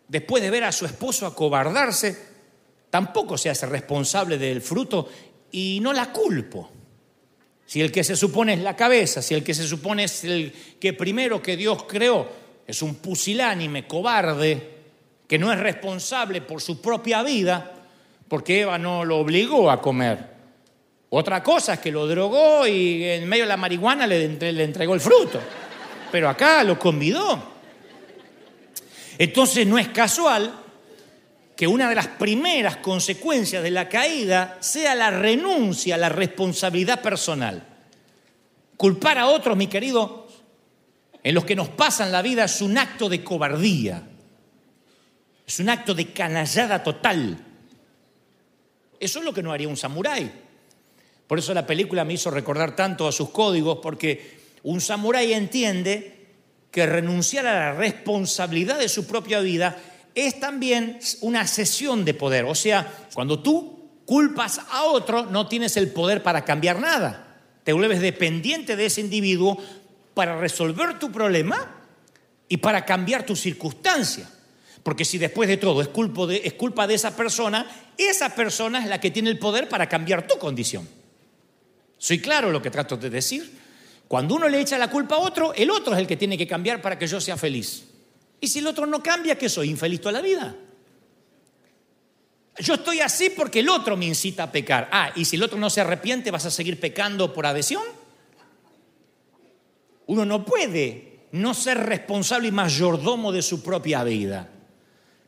después 0.07 0.43
de 0.43 0.49
ver 0.49 0.63
a 0.63 0.71
su 0.71 0.85
esposo 0.85 1.25
acobardarse, 1.25 2.17
tampoco 2.89 3.37
se 3.37 3.49
hace 3.49 3.65
responsable 3.65 4.37
del 4.37 4.61
fruto 4.61 5.09
y 5.51 5.79
no 5.81 5.93
la 5.93 6.11
culpo. 6.11 6.71
Si 7.65 7.81
el 7.81 7.91
que 7.91 8.03
se 8.03 8.15
supone 8.15 8.53
es 8.53 8.59
la 8.59 8.75
cabeza, 8.75 9.21
si 9.21 9.33
el 9.33 9.43
que 9.43 9.53
se 9.53 9.67
supone 9.67 10.05
es 10.05 10.23
el 10.23 10.53
que 10.79 10.93
primero 10.93 11.41
que 11.41 11.55
Dios 11.55 11.83
creó 11.83 12.29
es 12.67 12.81
un 12.81 12.95
pusilánime, 12.95 13.87
cobarde, 13.87 14.72
que 15.27 15.39
no 15.39 15.51
es 15.51 15.59
responsable 15.59 16.41
por 16.41 16.61
su 16.61 16.81
propia 16.81 17.23
vida, 17.23 17.71
porque 18.27 18.61
Eva 18.61 18.77
no 18.77 19.05
lo 19.05 19.19
obligó 19.19 19.69
a 19.69 19.81
comer. 19.81 20.33
Otra 21.09 21.43
cosa 21.43 21.73
es 21.73 21.79
que 21.79 21.91
lo 21.91 22.07
drogó 22.07 22.65
y 22.65 23.03
en 23.03 23.29
medio 23.29 23.43
de 23.43 23.49
la 23.49 23.57
marihuana 23.57 24.07
le, 24.07 24.27
le 24.27 24.63
entregó 24.63 24.95
el 24.95 24.99
fruto. 24.99 25.39
Pero 26.11 26.27
acá 26.27 26.63
lo 26.63 26.79
convidó. 26.79 27.53
Entonces 29.17 29.67
no 29.67 29.77
es 29.77 29.89
casual 29.89 30.51
que 31.55 31.67
una 31.67 31.87
de 31.87 31.95
las 31.95 32.07
primeras 32.07 32.77
consecuencias 32.77 33.61
de 33.61 33.71
la 33.71 33.87
caída 33.87 34.57
sea 34.59 34.95
la 34.95 35.11
renuncia 35.11 35.95
a 35.95 35.99
la 35.99 36.09
responsabilidad 36.09 37.01
personal. 37.01 37.63
Culpar 38.75 39.19
a 39.19 39.27
otros, 39.27 39.55
mi 39.55 39.67
querido, 39.67 40.27
en 41.23 41.35
los 41.35 41.45
que 41.45 41.55
nos 41.55 41.69
pasan 41.69 42.11
la 42.11 42.21
vida 42.21 42.45
es 42.45 42.61
un 42.61 42.77
acto 42.77 43.07
de 43.07 43.23
cobardía, 43.23 44.03
es 45.53 45.59
un 45.59 45.69
acto 45.69 45.93
de 45.93 46.07
canallada 46.07 46.81
total. 46.81 47.37
Eso 48.99 49.19
es 49.19 49.25
lo 49.25 49.31
que 49.35 49.43
no 49.43 49.51
haría 49.51 49.67
un 49.67 49.77
samurái. 49.77 50.31
Por 51.27 51.37
eso 51.37 51.53
la 51.53 51.67
película 51.67 52.03
me 52.03 52.13
hizo 52.13 52.31
recordar 52.31 52.75
tanto 52.75 53.07
a 53.07 53.11
sus 53.11 53.29
códigos, 53.29 53.77
porque 53.77 54.39
un 54.63 54.81
samurái 54.81 55.31
entiende 55.31 56.25
que 56.71 56.87
renunciar 56.87 57.45
a 57.45 57.53
la 57.53 57.73
responsabilidad 57.73 58.79
de 58.79 58.89
su 58.89 59.05
propia 59.05 59.41
vida 59.41 59.77
es 60.15 60.39
también 60.39 60.97
una 61.21 61.45
cesión 61.45 62.03
de 62.03 62.15
poder. 62.15 62.45
O 62.45 62.55
sea, 62.55 62.91
cuando 63.13 63.39
tú 63.39 64.01
culpas 64.05 64.59
a 64.71 64.85
otro, 64.85 65.27
no 65.27 65.47
tienes 65.47 65.77
el 65.77 65.91
poder 65.91 66.23
para 66.23 66.45
cambiar 66.45 66.79
nada. 66.79 67.37
Te 67.63 67.73
vuelves 67.73 68.01
dependiente 68.01 68.75
de 68.75 68.87
ese 68.87 69.01
individuo 69.01 69.61
para 70.15 70.35
resolver 70.35 70.97
tu 70.97 71.11
problema 71.11 71.85
y 72.49 72.57
para 72.57 72.85
cambiar 72.85 73.23
tu 73.23 73.35
circunstancia. 73.35 74.32
Porque 74.83 75.05
si 75.05 75.17
después 75.17 75.47
de 75.47 75.57
todo 75.57 75.81
es 75.81 75.87
culpa 75.87 76.27
de, 76.27 76.41
es 76.43 76.53
culpa 76.53 76.85
de 76.85 76.95
esa 76.95 77.15
persona, 77.15 77.65
esa 77.97 78.35
persona 78.35 78.83
es 78.83 78.89
la 78.89 78.99
que 78.99 79.11
tiene 79.11 79.29
el 79.29 79.39
poder 79.39 79.69
para 79.69 79.87
cambiar 79.87 80.27
tu 80.27 80.37
condición. 80.37 80.87
¿Soy 81.97 82.19
claro 82.19 82.51
lo 82.51 82.61
que 82.61 82.69
trato 82.69 82.97
de 82.97 83.09
decir? 83.09 83.49
Cuando 84.09 84.35
uno 84.35 84.49
le 84.49 84.59
echa 84.59 84.77
la 84.77 84.89
culpa 84.89 85.15
a 85.15 85.19
otro, 85.19 85.53
el 85.53 85.71
otro 85.71 85.93
es 85.93 85.99
el 85.99 86.07
que 86.07 86.17
tiene 86.17 86.37
que 86.37 86.45
cambiar 86.45 86.81
para 86.81 86.99
que 86.99 87.07
yo 87.07 87.21
sea 87.21 87.37
feliz. 87.37 87.85
Y 88.41 88.47
si 88.47 88.59
el 88.59 88.67
otro 88.67 88.85
no 88.85 89.01
cambia, 89.01 89.37
¿qué 89.37 89.47
soy? 89.47 89.69
Infeliz 89.69 90.01
toda 90.01 90.11
la 90.11 90.21
vida. 90.21 90.53
Yo 92.59 92.73
estoy 92.73 92.99
así 92.99 93.29
porque 93.29 93.61
el 93.61 93.69
otro 93.69 93.95
me 93.95 94.05
incita 94.05 94.43
a 94.43 94.51
pecar. 94.51 94.89
Ah, 94.91 95.11
y 95.15 95.23
si 95.23 95.37
el 95.37 95.43
otro 95.43 95.57
no 95.57 95.69
se 95.69 95.79
arrepiente, 95.79 96.29
¿vas 96.29 96.45
a 96.45 96.51
seguir 96.51 96.77
pecando 96.79 97.33
por 97.33 97.45
adhesión? 97.45 97.83
Uno 100.07 100.25
no 100.25 100.43
puede 100.43 101.27
no 101.31 101.53
ser 101.53 101.77
responsable 101.79 102.49
y 102.49 102.51
mayordomo 102.51 103.31
de 103.31 103.41
su 103.41 103.63
propia 103.63 104.03
vida. 104.03 104.49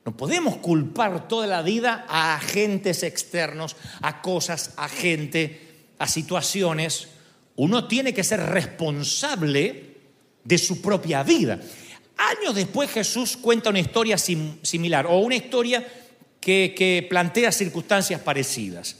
No 0.05 0.15
podemos 0.15 0.57
culpar 0.57 1.27
toda 1.27 1.47
la 1.47 1.61
vida 1.61 2.05
a 2.07 2.35
agentes 2.35 3.03
externos, 3.03 3.75
a 4.01 4.21
cosas, 4.21 4.73
a 4.77 4.87
gente, 4.87 5.59
a 5.97 6.07
situaciones 6.07 7.09
uno 7.57 7.87
tiene 7.87 8.13
que 8.13 8.23
ser 8.23 8.41
responsable 8.41 9.95
de 10.43 10.57
su 10.57 10.81
propia 10.81 11.23
vida. 11.23 11.59
Años 12.17 12.55
después 12.55 12.91
Jesús 12.91 13.37
cuenta 13.37 13.69
una 13.69 13.79
historia 13.79 14.17
similar 14.17 15.05
o 15.07 15.17
una 15.17 15.35
historia 15.35 15.85
que, 16.39 17.05
plantea 17.09 17.51
circunstancias 17.51 18.21
parecidas. 18.21 18.97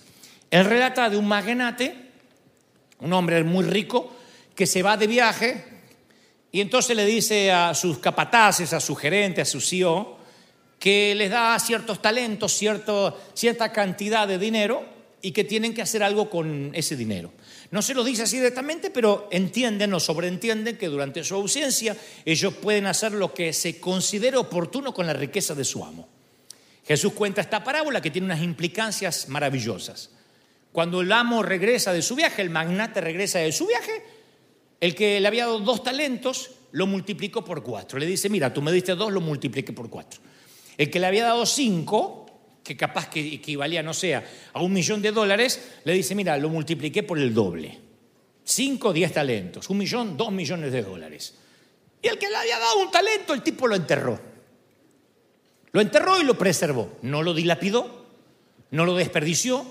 Él 0.49 0.65
relata 0.65 1.09
de 1.09 1.17
un 1.17 1.27
magnate, 1.27 1.95
un 2.99 3.13
hombre 3.13 3.43
muy 3.43 3.65
rico, 3.65 4.15
que 4.55 4.65
se 4.65 4.81
va 4.81 4.95
de 4.95 5.07
viaje 5.07 5.65
y 6.51 6.61
entonces 6.61 6.95
le 6.95 7.05
dice 7.05 7.51
a 7.51 7.73
sus 7.73 7.99
capataces, 7.99 8.71
a 8.71 8.79
su 8.79 8.95
gerente, 8.95 9.41
a 9.41 9.45
su 9.45 9.59
CEO, 9.59 10.14
que 10.85 11.15
les 11.15 11.31
da 11.31 11.57
ciertos 11.57 11.99
talentos, 11.99 12.53
cierta 12.53 13.71
cantidad 13.73 14.27
de 14.27 14.37
dinero 14.37 14.85
y 15.19 15.31
que 15.31 15.43
tienen 15.43 15.73
que 15.73 15.81
hacer 15.81 16.03
algo 16.03 16.29
con 16.29 16.69
ese 16.75 16.95
dinero. 16.95 17.31
No 17.71 17.81
se 17.81 17.95
lo 17.95 18.03
dice 18.03 18.21
así 18.21 18.37
directamente, 18.37 18.91
pero 18.91 19.27
entienden 19.31 19.91
o 19.95 19.99
sobreentienden 19.99 20.77
que 20.77 20.85
durante 20.85 21.23
su 21.23 21.33
ausencia 21.33 21.97
ellos 22.23 22.53
pueden 22.53 22.85
hacer 22.85 23.13
lo 23.13 23.33
que 23.33 23.51
se 23.51 23.79
considere 23.79 24.37
oportuno 24.37 24.93
con 24.93 25.07
la 25.07 25.13
riqueza 25.13 25.55
de 25.55 25.65
su 25.65 25.83
amo. 25.83 26.07
Jesús 26.85 27.13
cuenta 27.13 27.41
esta 27.41 27.63
parábola 27.63 27.99
que 27.99 28.11
tiene 28.11 28.25
unas 28.25 28.43
implicancias 28.43 29.27
maravillosas. 29.27 30.11
Cuando 30.71 31.01
el 31.01 31.11
amo 31.11 31.41
regresa 31.41 31.93
de 31.93 32.03
su 32.03 32.15
viaje, 32.15 32.43
el 32.43 32.51
magnate 32.51 33.01
regresa 33.01 33.39
de 33.39 33.51
su 33.51 33.65
viaje, 33.65 34.03
el 34.79 34.93
que 34.93 35.19
le 35.19 35.27
había 35.27 35.45
dado 35.45 35.61
dos 35.61 35.81
talentos 35.81 36.51
lo 36.73 36.85
multiplicó 36.85 37.43
por 37.43 37.63
cuatro. 37.63 37.97
Le 37.97 38.05
dice, 38.05 38.29
mira, 38.29 38.53
tú 38.53 38.61
me 38.61 38.71
diste 38.71 38.93
dos, 38.93 39.11
lo 39.11 39.19
multipliqué 39.19 39.73
por 39.73 39.89
cuatro. 39.89 40.21
El 40.77 40.89
que 40.89 40.99
le 40.99 41.07
había 41.07 41.25
dado 41.25 41.45
cinco 41.45 42.25
que 42.65 42.75
capaz 42.75 43.09
que 43.09 43.19
equivalía, 43.35 43.83
no 43.83 43.93
sea, 43.93 44.27
a 44.51 44.61
un 44.61 44.73
millón 44.73 44.99
de 45.01 45.11
dólares, 45.11 45.61
le 45.83 45.93
dice, 45.93 46.15
mira, 46.15 46.35
lo 46.35 46.49
multipliqué 46.49 47.03
por 47.03 47.19
el 47.19 47.31
doble. 47.31 47.77
Cinco, 48.43 48.91
diez 48.91 49.13
talentos. 49.13 49.69
Un 49.69 49.77
millón, 49.77 50.17
dos 50.17 50.31
millones 50.31 50.71
de 50.71 50.81
dólares. 50.81 51.35
Y 52.01 52.07
el 52.07 52.17
que 52.17 52.27
le 52.27 52.35
había 52.35 52.57
dado 52.57 52.79
un 52.79 52.89
talento, 52.89 53.33
el 53.33 53.43
tipo 53.43 53.67
lo 53.67 53.75
enterró. 53.75 54.19
Lo 55.71 55.79
enterró 55.79 56.19
y 56.19 56.23
lo 56.23 56.37
preservó. 56.37 56.97
No 57.03 57.21
lo 57.21 57.35
dilapidó, 57.35 58.07
no 58.71 58.83
lo 58.83 58.95
desperdició, 58.95 59.63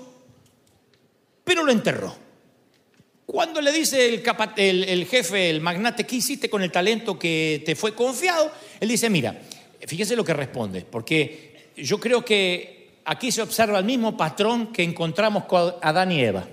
pero 1.43 1.65
lo 1.65 1.73
enterró. 1.73 2.15
Cuando 3.25 3.59
le 3.59 3.73
dice 3.73 4.07
el, 4.07 4.83
el, 4.83 5.05
jefe, 5.05 5.49
el 5.49 5.59
magnate, 5.59 6.05
¿qué 6.05 6.17
hiciste 6.17 6.49
con 6.49 6.61
el 6.61 6.71
talento 6.71 7.19
que 7.19 7.61
te 7.65 7.75
fue 7.75 7.93
confiado? 7.93 8.51
Él 8.79 8.87
dice, 8.87 9.09
mira, 9.09 9.41
fíjese 9.87 10.15
lo 10.15 10.23
que 10.23 10.33
responde, 10.33 10.81
porque 10.81 11.71
yo 11.77 11.99
creo 11.99 12.23
que 12.23 12.99
aquí 13.05 13.31
se 13.31 13.41
observa 13.41 13.79
el 13.79 13.85
mismo 13.85 14.15
patrón 14.15 14.71
que 14.71 14.83
encontramos 14.83 15.45
con 15.45 15.73
Adán 15.81 16.11
y 16.11 16.21
Eva. 16.21 16.47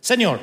Señor, 0.00 0.40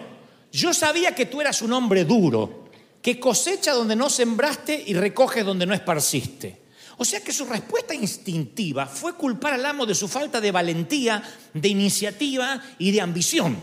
yo 0.51 0.74
sabía 0.74 1.15
que 1.15 1.25
tú 1.25 1.41
eras 1.41 1.62
un 1.62 1.74
hombre 1.74 2.05
duro, 2.05 2.65
que 3.01 3.19
cosecha 3.19 3.74
donde 3.74 3.95
no 3.95 4.10
sembraste 4.10 4.83
y 4.88 4.93
recoge 4.93 5.43
donde 5.43 5.65
no 5.65 5.74
esparciste. 5.74 6.63
O 6.98 7.05
sea 7.05 7.22
que 7.22 7.33
su 7.33 7.45
respuesta 7.45 7.93
instintiva 7.93 8.86
fue 8.86 9.15
culpar 9.15 9.53
al 9.53 9.65
amo 9.65 9.86
de 9.86 9.95
su 9.95 10.07
falta 10.07 10.39
de 10.39 10.51
valentía, 10.51 11.24
de 11.53 11.67
iniciativa 11.67 12.62
y 12.77 12.91
de 12.91 13.01
ambición. 13.01 13.57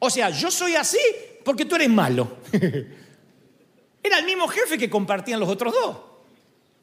O 0.00 0.10
sea, 0.10 0.30
yo 0.30 0.50
soy 0.50 0.74
así 0.74 0.98
porque 1.44 1.64
tú 1.64 1.76
eres 1.76 1.88
malo. 1.88 2.38
Era 4.02 4.18
el 4.18 4.24
mismo 4.24 4.48
jefe 4.48 4.76
que 4.76 4.90
compartían 4.90 5.40
los 5.40 5.48
otros 5.48 5.72
dos. 5.72 5.96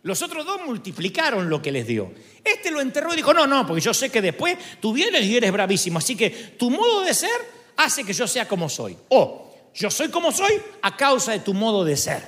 Los 0.04 0.22
otros 0.22 0.46
dos 0.46 0.60
multiplicaron 0.66 1.50
lo 1.50 1.62
que 1.62 1.72
les 1.72 1.88
dio. 1.88 2.12
Este 2.44 2.70
lo 2.70 2.82
enterró 2.82 3.14
y 3.14 3.16
dijo, 3.16 3.34
no, 3.34 3.48
no, 3.48 3.66
porque 3.66 3.82
yo 3.82 3.94
sé 3.94 4.10
que 4.10 4.22
después 4.22 4.58
tú 4.82 4.92
vienes 4.92 5.24
y 5.24 5.38
eres 5.38 5.52
bravísimo. 5.52 5.98
Así 5.98 6.18
que 6.18 6.30
tu 6.30 6.70
modo 6.70 7.02
de 7.02 7.14
ser 7.14 7.32
hace 7.78 8.04
que 8.04 8.12
yo 8.12 8.28
sea 8.28 8.46
como 8.46 8.68
soy. 8.68 8.98
O 9.10 9.50
yo 9.74 9.90
soy 9.90 10.10
como 10.10 10.34
soy 10.34 10.62
a 10.82 10.98
causa 10.98 11.32
de 11.32 11.40
tu 11.40 11.54
modo 11.54 11.86
de 11.86 11.96
ser. 11.96 12.22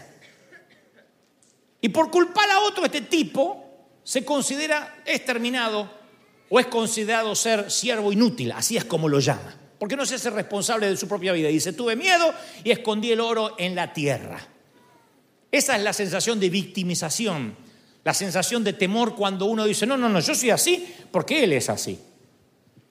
Y 1.82 1.90
por 1.90 2.10
culpar 2.10 2.50
a 2.50 2.62
otro, 2.62 2.86
este 2.86 3.02
tipo 3.02 3.64
se 4.06 4.24
considera 4.24 5.04
exterminado 5.06 5.92
o 6.48 6.62
es 6.62 6.68
considerado 6.68 7.36
ser 7.36 7.70
siervo 7.70 8.14
inútil. 8.14 8.54
Así 8.54 8.78
es 8.78 8.86
como 8.86 9.10
lo 9.10 9.20
llama. 9.20 9.54
Porque 9.78 9.98
no 9.98 10.06
se 10.06 10.16
hace 10.16 10.30
responsable 10.30 10.88
de 10.88 10.96
su 10.96 11.10
propia 11.10 11.34
vida. 11.34 11.50
Dice, 11.50 11.74
tuve 11.74 11.98
miedo 11.98 12.34
y 12.64 12.72
escondí 12.72 13.12
el 13.12 13.20
oro 13.20 13.56
en 13.58 13.76
la 13.76 13.92
tierra. 13.92 14.40
Esa 15.52 15.76
es 15.76 15.84
la 15.84 15.92
sensación 15.92 16.40
de 16.40 16.50
victimización 16.50 17.65
la 18.06 18.14
sensación 18.14 18.64
de 18.64 18.74
temor 18.74 19.16
cuando 19.16 19.48
uno 19.48 19.66
dice, 19.66 19.88
no, 19.88 19.98
no, 19.98 20.08
no, 20.08 20.20
yo 20.20 20.36
soy 20.36 20.52
así 20.52 20.94
porque 21.12 21.44
él 21.44 21.54
es 21.54 21.70
así. 21.70 22.00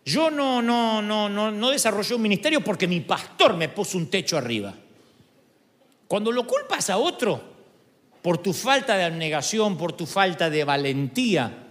Yo 0.04 0.28
no, 0.28 0.60
no, 0.60 1.00
no, 1.00 1.28
no, 1.28 1.52
no 1.52 1.70
desarrollé 1.70 2.16
un 2.16 2.22
ministerio 2.22 2.62
porque 2.62 2.88
mi 2.88 3.00
pastor 3.00 3.56
me 3.56 3.68
puso 3.68 3.96
un 3.96 4.10
techo 4.10 4.36
arriba. 4.36 4.74
Cuando 6.08 6.32
lo 6.32 6.44
culpas 6.44 6.90
a 6.90 6.98
otro 6.98 7.40
por 8.22 8.38
tu 8.38 8.52
falta 8.52 8.96
de 8.96 9.04
abnegación, 9.04 9.78
por 9.78 9.92
tu 9.92 10.04
falta 10.04 10.50
de 10.50 10.64
valentía, 10.64 11.68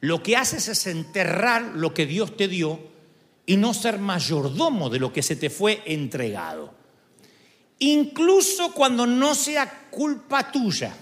lo 0.00 0.22
que 0.22 0.38
haces 0.38 0.66
es 0.68 0.86
enterrar 0.86 1.72
lo 1.74 1.92
que 1.92 2.06
Dios 2.06 2.34
te 2.34 2.48
dio 2.48 2.80
y 3.44 3.58
no 3.58 3.74
ser 3.74 3.98
mayordomo 3.98 4.88
de 4.88 5.00
lo 5.00 5.12
que 5.12 5.22
se 5.22 5.36
te 5.36 5.50
fue 5.50 5.82
entregado. 5.84 6.72
Incluso 7.78 8.72
cuando 8.72 9.06
no 9.06 9.34
sea 9.34 9.88
culpa 9.90 10.50
tuya. 10.50 10.96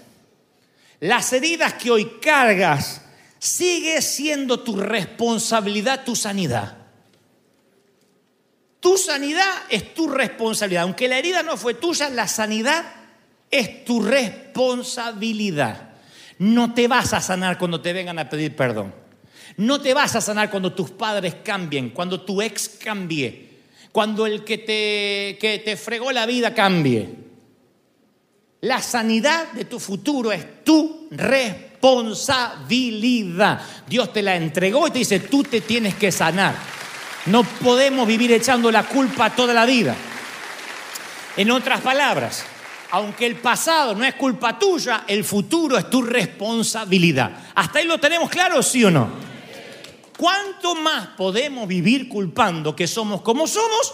Las 0.99 1.33
heridas 1.33 1.73
que 1.73 1.91
hoy 1.91 2.05
cargas 2.21 3.01
sigue 3.39 4.01
siendo 4.01 4.61
tu 4.61 4.77
responsabilidad, 4.77 6.03
tu 6.03 6.15
sanidad. 6.15 6.77
Tu 8.79 8.97
sanidad 8.97 9.51
es 9.69 9.93
tu 9.93 10.07
responsabilidad. 10.07 10.83
Aunque 10.83 11.07
la 11.07 11.17
herida 11.17 11.43
no 11.43 11.57
fue 11.57 11.73
tuya, 11.73 12.09
la 12.09 12.27
sanidad 12.27 12.85
es 13.49 13.83
tu 13.83 14.01
responsabilidad. 14.01 15.89
No 16.37 16.73
te 16.73 16.87
vas 16.87 17.13
a 17.13 17.21
sanar 17.21 17.57
cuando 17.57 17.81
te 17.81 17.93
vengan 17.93 18.19
a 18.19 18.29
pedir 18.29 18.55
perdón. 18.55 18.93
No 19.57 19.81
te 19.81 19.93
vas 19.93 20.15
a 20.15 20.21
sanar 20.21 20.49
cuando 20.49 20.73
tus 20.73 20.91
padres 20.91 21.35
cambien, 21.43 21.91
cuando 21.91 22.21
tu 22.21 22.41
ex 22.41 22.69
cambie, 22.69 23.49
cuando 23.91 24.25
el 24.25 24.43
que 24.43 24.57
te, 24.57 25.37
que 25.39 25.61
te 25.63 25.77
fregó 25.77 26.11
la 26.11 26.25
vida 26.25 26.53
cambie. 26.53 27.24
La 28.65 28.81
sanidad 28.81 29.51
de 29.51 29.65
tu 29.65 29.79
futuro 29.79 30.31
es 30.31 30.63
tu 30.63 31.07
responsabilidad. 31.11 33.61
Dios 33.87 34.11
te 34.11 34.23
la 34.23 34.35
entregó 34.35 34.87
y 34.87 34.91
te 34.91 34.97
dice, 34.97 35.19
tú 35.19 35.43
te 35.43 35.61
tienes 35.61 35.93
que 35.93 36.11
sanar. 36.11 36.55
No 37.27 37.43
podemos 37.43 38.07
vivir 38.07 38.31
echando 38.31 38.71
la 38.71 38.87
culpa 38.87 39.29
toda 39.29 39.53
la 39.53 39.67
vida. 39.67 39.95
En 41.37 41.51
otras 41.51 41.81
palabras, 41.81 42.43
aunque 42.89 43.27
el 43.27 43.35
pasado 43.35 43.93
no 43.93 44.03
es 44.03 44.15
culpa 44.15 44.57
tuya, 44.57 45.03
el 45.07 45.23
futuro 45.23 45.77
es 45.77 45.87
tu 45.87 46.01
responsabilidad. 46.01 47.51
¿Hasta 47.53 47.77
ahí 47.77 47.85
lo 47.85 47.99
tenemos 47.99 48.31
claro, 48.31 48.63
sí 48.63 48.83
o 48.83 48.89
no? 48.89 49.09
¿Cuánto 50.17 50.73
más 50.73 51.09
podemos 51.09 51.67
vivir 51.67 52.09
culpando 52.09 52.75
que 52.75 52.87
somos 52.87 53.21
como 53.21 53.45
somos 53.45 53.93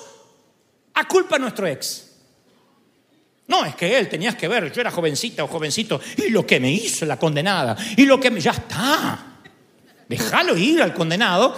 a 0.93 1.05
culpa 1.09 1.35
de 1.35 1.41
nuestro 1.41 1.67
ex? 1.67 2.10
No, 3.51 3.65
es 3.65 3.75
que 3.75 3.97
él, 3.97 4.07
tenías 4.07 4.35
que 4.37 4.47
ver, 4.47 4.71
yo 4.71 4.79
era 4.79 4.91
jovencita 4.91 5.43
o 5.43 5.47
jovencito, 5.47 5.99
y 6.15 6.29
lo 6.29 6.47
que 6.47 6.57
me 6.57 6.71
hizo 6.71 7.05
la 7.05 7.19
condenada, 7.19 7.75
y 7.97 8.05
lo 8.05 8.17
que 8.17 8.31
me... 8.31 8.39
Ya 8.39 8.51
está. 8.51 9.41
Déjalo 10.07 10.55
ir 10.55 10.81
al 10.81 10.93
condenado 10.93 11.53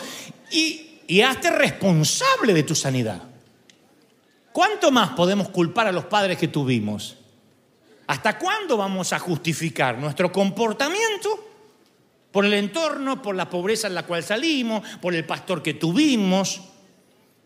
y, 0.50 1.02
y 1.06 1.22
hazte 1.22 1.52
responsable 1.52 2.52
de 2.52 2.64
tu 2.64 2.74
sanidad. 2.74 3.22
¿Cuánto 4.52 4.90
más 4.90 5.12
podemos 5.12 5.50
culpar 5.50 5.86
a 5.86 5.92
los 5.92 6.06
padres 6.06 6.40
que 6.40 6.48
tuvimos? 6.48 7.16
¿Hasta 8.08 8.40
cuándo 8.40 8.76
vamos 8.76 9.14
a 9.14 9.20
justificar 9.20 10.00
nuestro 10.00 10.32
comportamiento 10.32 11.48
por 12.32 12.44
el 12.44 12.56
entorno, 12.56 13.22
por 13.22 13.36
la 13.36 13.52
pobreza 13.52 13.86
en 13.86 13.94
la 13.94 14.08
cual 14.08 14.24
salimos, 14.24 14.82
por 15.00 15.14
el 15.14 15.28
pastor 15.28 15.62
que 15.62 15.76
tuvimos. 15.76 16.60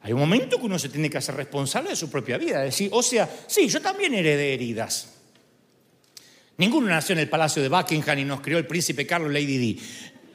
Hay 0.07 0.13
un 0.13 0.21
momento 0.21 0.57
que 0.57 0.65
uno 0.65 0.79
se 0.79 0.87
tiene 0.87 1.09
que 1.09 1.17
hacer 1.17 1.35
responsable 1.35 1.89
de 1.89 1.97
su 1.97 2.09
propia 2.09 2.37
vida. 2.37 2.61
Decir, 2.61 2.89
o 2.93 3.03
sea, 3.03 3.29
sí, 3.45 3.67
yo 3.67 3.81
también 3.81 4.13
heredé 4.13 4.53
heridas. 4.53 5.15
Ninguno 6.55 6.87
nació 6.87 7.11
en 7.11 7.19
el 7.19 7.27
palacio 7.27 7.61
de 7.61 7.67
Buckingham 7.67 8.19
y 8.19 8.23
nos 8.23 8.39
crió 8.39 8.57
el 8.57 8.65
príncipe 8.65 9.05
Carlos 9.05 9.33
Lady 9.33 9.57
Di. 9.57 9.81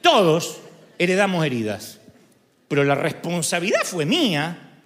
Todos 0.02 0.60
heredamos 0.98 1.46
heridas. 1.46 2.00
Pero 2.68 2.84
la 2.84 2.94
responsabilidad 2.94 3.80
fue 3.84 4.04
mía 4.04 4.82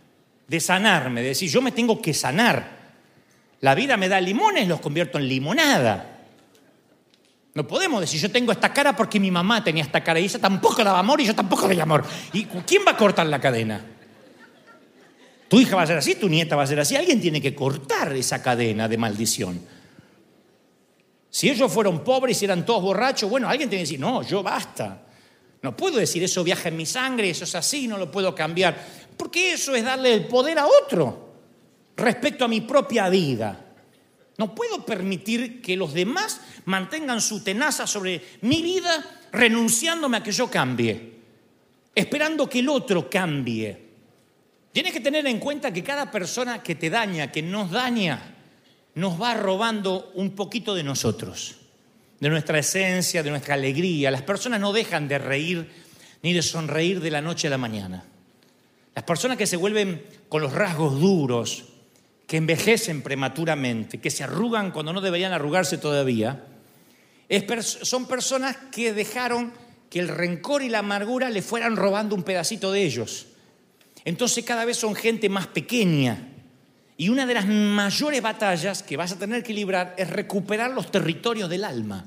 de 0.47 0.61
sanarme, 0.61 1.21
de 1.21 1.29
decir, 1.31 1.51
yo 1.51 1.61
me 1.61 1.73
tengo 1.73 2.01
que 2.01 2.15
sanar. 2.15 2.95
La 3.63 3.75
vida 3.75 3.97
me 3.97 4.09
da 4.09 4.21
limones, 4.21 4.69
los 4.69 4.79
convierto 4.79 5.19
en 5.19 5.27
limonada. 5.27 6.29
No 7.55 7.67
podemos 7.67 8.01
decir, 8.01 8.21
yo 8.21 8.31
tengo 8.31 8.53
esta 8.53 8.73
cara 8.73 8.95
porque 8.95 9.19
mi 9.19 9.33
mamá 9.33 9.65
tenía 9.65 9.83
esta 9.83 10.05
cara 10.05 10.21
y 10.21 10.27
ella 10.27 10.39
tampoco 10.39 10.85
daba 10.85 11.01
amor 11.01 11.21
y 11.21 11.27
yo 11.27 11.35
tampoco 11.35 11.67
doy 11.67 11.81
amor. 11.81 12.05
¿Y 12.33 12.45
quién 12.45 12.85
va 12.87 12.93
a 12.93 12.97
cortar 12.97 13.27
la 13.27 13.41
cadena? 13.41 13.96
Tu 15.49 15.61
hija 15.61 15.77
va 15.77 15.83
a 15.83 15.87
ser 15.87 15.99
así, 15.99 16.17
tu 16.17 16.29
nieta 16.29 16.57
va 16.57 16.65
a 16.65 16.67
ser 16.67 16.81
así. 16.81 16.97
Alguien 16.97 17.21
tiene 17.21 17.41
que 17.41 17.55
cortar 17.55 18.15
esa 18.17 18.43
cadena 18.43 18.89
de 18.89 18.99
maldición. 18.99 19.61
Si 21.31 21.51
ellos 21.51 21.71
fueron 21.71 22.03
pobres 22.03 22.41
y 22.41 22.47
eran 22.47 22.65
todos 22.65 22.83
borrachos, 22.83 23.29
bueno, 23.29 23.49
alguien 23.49 23.69
tiene 23.69 23.83
que 23.85 23.89
decir, 23.89 24.01
no, 24.01 24.23
yo 24.23 24.43
basta. 24.43 25.03
No 25.63 25.77
puedo 25.77 25.99
decir 25.99 26.23
eso 26.23 26.43
viaja 26.43 26.69
en 26.69 26.77
mi 26.77 26.87
sangre, 26.87 27.31
eso 27.31 27.45
es 27.45 27.55
así, 27.55 27.87
no 27.87 27.99
lo 27.99 28.11
puedo 28.11 28.35
cambiar. 28.35 28.77
Porque 29.17 29.53
eso 29.53 29.75
es 29.75 29.85
darle 29.85 30.15
el 30.15 30.27
poder 30.27 30.59
a 30.59 30.67
otro 30.67 31.35
respecto 31.97 32.45
a 32.45 32.49
mi 32.49 32.63
propia 32.63 33.09
vida. 33.09 33.67
No 34.39 34.55
puedo 34.55 34.85
permitir 34.85 35.63
que 35.63 35.77
los 35.77 35.95
demás 35.95 36.41
mantengan 36.67 37.21
su 37.21 37.43
tenaza 37.43 37.87
sobre 37.87 38.39
mi 38.43 38.63
vida 38.63 39.05
renunciándome 39.33 40.19
a 40.19 40.23
que 40.23 40.33
yo 40.33 40.51
cambie, 40.51 41.15
esperando 41.95 42.49
que 42.49 42.59
el 42.59 42.69
otro 42.69 43.09
cambie. 43.09 43.86
Tienes 44.77 44.93
que 44.93 45.01
tener 45.01 45.27
en 45.27 45.39
cuenta 45.39 45.73
que 45.73 45.83
cada 45.83 46.11
persona 46.11 46.63
que 46.63 46.75
te 46.75 46.91
daña, 46.91 47.33
que 47.33 47.41
nos 47.41 47.71
daña, 47.71 48.35
nos 48.95 49.19
va 49.19 49.33
robando 49.33 50.13
un 50.13 50.33
poquito 50.33 50.75
de 50.75 50.83
nosotros, 50.83 51.57
de 52.21 52.29
nuestra 52.29 52.59
esencia, 52.59 53.23
de 53.23 53.31
nuestra 53.31 53.55
alegría. 53.55 54.11
Las 54.11 54.21
personas 54.21 54.61
no 54.61 54.75
dejan 54.75 55.09
de 55.09 55.17
reír 55.17 55.67
ni 56.23 56.35
de 56.35 56.43
sonreír 56.43 57.01
de 57.01 57.11
la 57.11 57.23
noche 57.23 57.47
a 57.47 57.51
la 57.53 57.57
mañana. 57.57 58.05
Las 58.95 59.05
personas 59.05 59.39
que 59.39 59.47
se 59.47 59.57
vuelven 59.57 60.05
con 60.29 60.43
los 60.43 60.53
rasgos 60.53 61.01
duros, 61.01 61.65
que 62.27 62.37
envejecen 62.37 63.01
prematuramente, 63.01 63.97
que 63.97 64.11
se 64.11 64.25
arrugan 64.25 64.73
cuando 64.73 64.93
no 64.93 65.01
deberían 65.01 65.33
arrugarse 65.33 65.79
todavía, 65.79 66.45
son 67.63 68.07
personas 68.07 68.59
que 68.71 68.93
dejaron 68.93 69.55
que 69.89 70.01
el 70.01 70.09
rencor 70.09 70.63
y 70.63 70.69
la 70.69 70.81
amargura 70.81 71.31
le 71.31 71.41
fueran 71.41 71.77
robando 71.77 72.15
un 72.15 72.25
pedacito 72.25 72.73
de 72.73 72.83
ellos. 72.83 73.29
Entonces 74.07 74.43
cada 74.43 74.65
vez 74.65 74.79
son 74.79 74.95
gente 74.95 75.29
más 75.29 75.49
pequeña. 75.49 76.29
Y 76.97 77.11
una 77.11 77.27
de 77.27 77.35
las 77.35 77.47
mayores 77.47 78.23
batallas 78.23 78.83
que 78.83 78.97
vas 78.97 79.13
a 79.13 79.19
tener 79.19 79.43
que 79.43 79.53
librar 79.53 79.95
es 79.99 80.09
recuperar 80.09 80.71
los 80.71 80.91
territorios 80.91 81.51
del 81.51 81.65
alma 81.65 82.07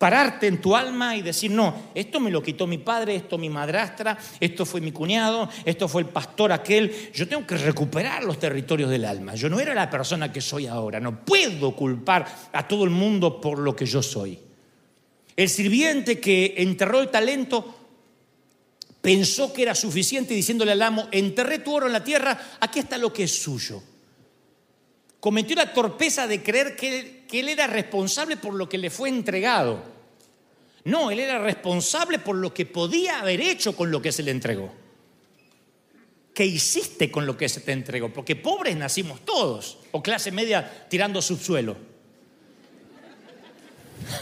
pararte 0.00 0.46
en 0.46 0.62
tu 0.62 0.74
alma 0.74 1.14
y 1.14 1.20
decir, 1.20 1.50
no, 1.50 1.90
esto 1.94 2.20
me 2.20 2.30
lo 2.30 2.42
quitó 2.42 2.66
mi 2.66 2.78
padre, 2.78 3.16
esto 3.16 3.36
mi 3.36 3.50
madrastra, 3.50 4.16
esto 4.40 4.64
fue 4.64 4.80
mi 4.80 4.92
cuñado, 4.92 5.46
esto 5.66 5.88
fue 5.88 6.00
el 6.00 6.08
pastor 6.08 6.52
aquel, 6.52 7.12
yo 7.12 7.28
tengo 7.28 7.46
que 7.46 7.58
recuperar 7.58 8.24
los 8.24 8.38
territorios 8.38 8.88
del 8.88 9.04
alma. 9.04 9.34
Yo 9.34 9.50
no 9.50 9.60
era 9.60 9.74
la 9.74 9.90
persona 9.90 10.32
que 10.32 10.40
soy 10.40 10.66
ahora, 10.66 11.00
no 11.00 11.22
puedo 11.22 11.76
culpar 11.76 12.26
a 12.50 12.66
todo 12.66 12.84
el 12.84 12.90
mundo 12.90 13.42
por 13.42 13.58
lo 13.58 13.76
que 13.76 13.84
yo 13.84 14.02
soy. 14.02 14.38
El 15.36 15.50
sirviente 15.50 16.18
que 16.18 16.54
enterró 16.56 17.00
el 17.00 17.10
talento 17.10 17.79
pensó 19.00 19.52
que 19.52 19.62
era 19.62 19.74
suficiente 19.74 20.34
diciéndole 20.34 20.72
al 20.72 20.82
amo, 20.82 21.08
enterré 21.10 21.60
tu 21.60 21.74
oro 21.74 21.86
en 21.86 21.92
la 21.92 22.04
tierra, 22.04 22.38
aquí 22.60 22.80
está 22.80 22.98
lo 22.98 23.12
que 23.12 23.24
es 23.24 23.42
suyo. 23.42 23.82
Cometió 25.18 25.56
la 25.56 25.72
torpeza 25.72 26.26
de 26.26 26.42
creer 26.42 26.76
que 26.76 27.40
él 27.40 27.48
era 27.48 27.66
responsable 27.66 28.36
por 28.36 28.54
lo 28.54 28.68
que 28.68 28.78
le 28.78 28.90
fue 28.90 29.08
entregado. 29.08 29.82
No, 30.84 31.10
él 31.10 31.20
era 31.20 31.38
responsable 31.38 32.18
por 32.18 32.36
lo 32.36 32.54
que 32.54 32.64
podía 32.66 33.20
haber 33.20 33.40
hecho 33.40 33.76
con 33.76 33.90
lo 33.90 34.00
que 34.00 34.12
se 34.12 34.22
le 34.22 34.30
entregó. 34.30 34.72
¿Qué 36.32 36.46
hiciste 36.46 37.10
con 37.10 37.26
lo 37.26 37.36
que 37.36 37.48
se 37.48 37.60
te 37.60 37.72
entregó? 37.72 38.08
Porque 38.10 38.36
pobres 38.36 38.76
nacimos 38.76 39.24
todos, 39.24 39.78
o 39.90 40.02
clase 40.02 40.30
media 40.30 40.86
tirando 40.88 41.20
subsuelo. 41.20 41.76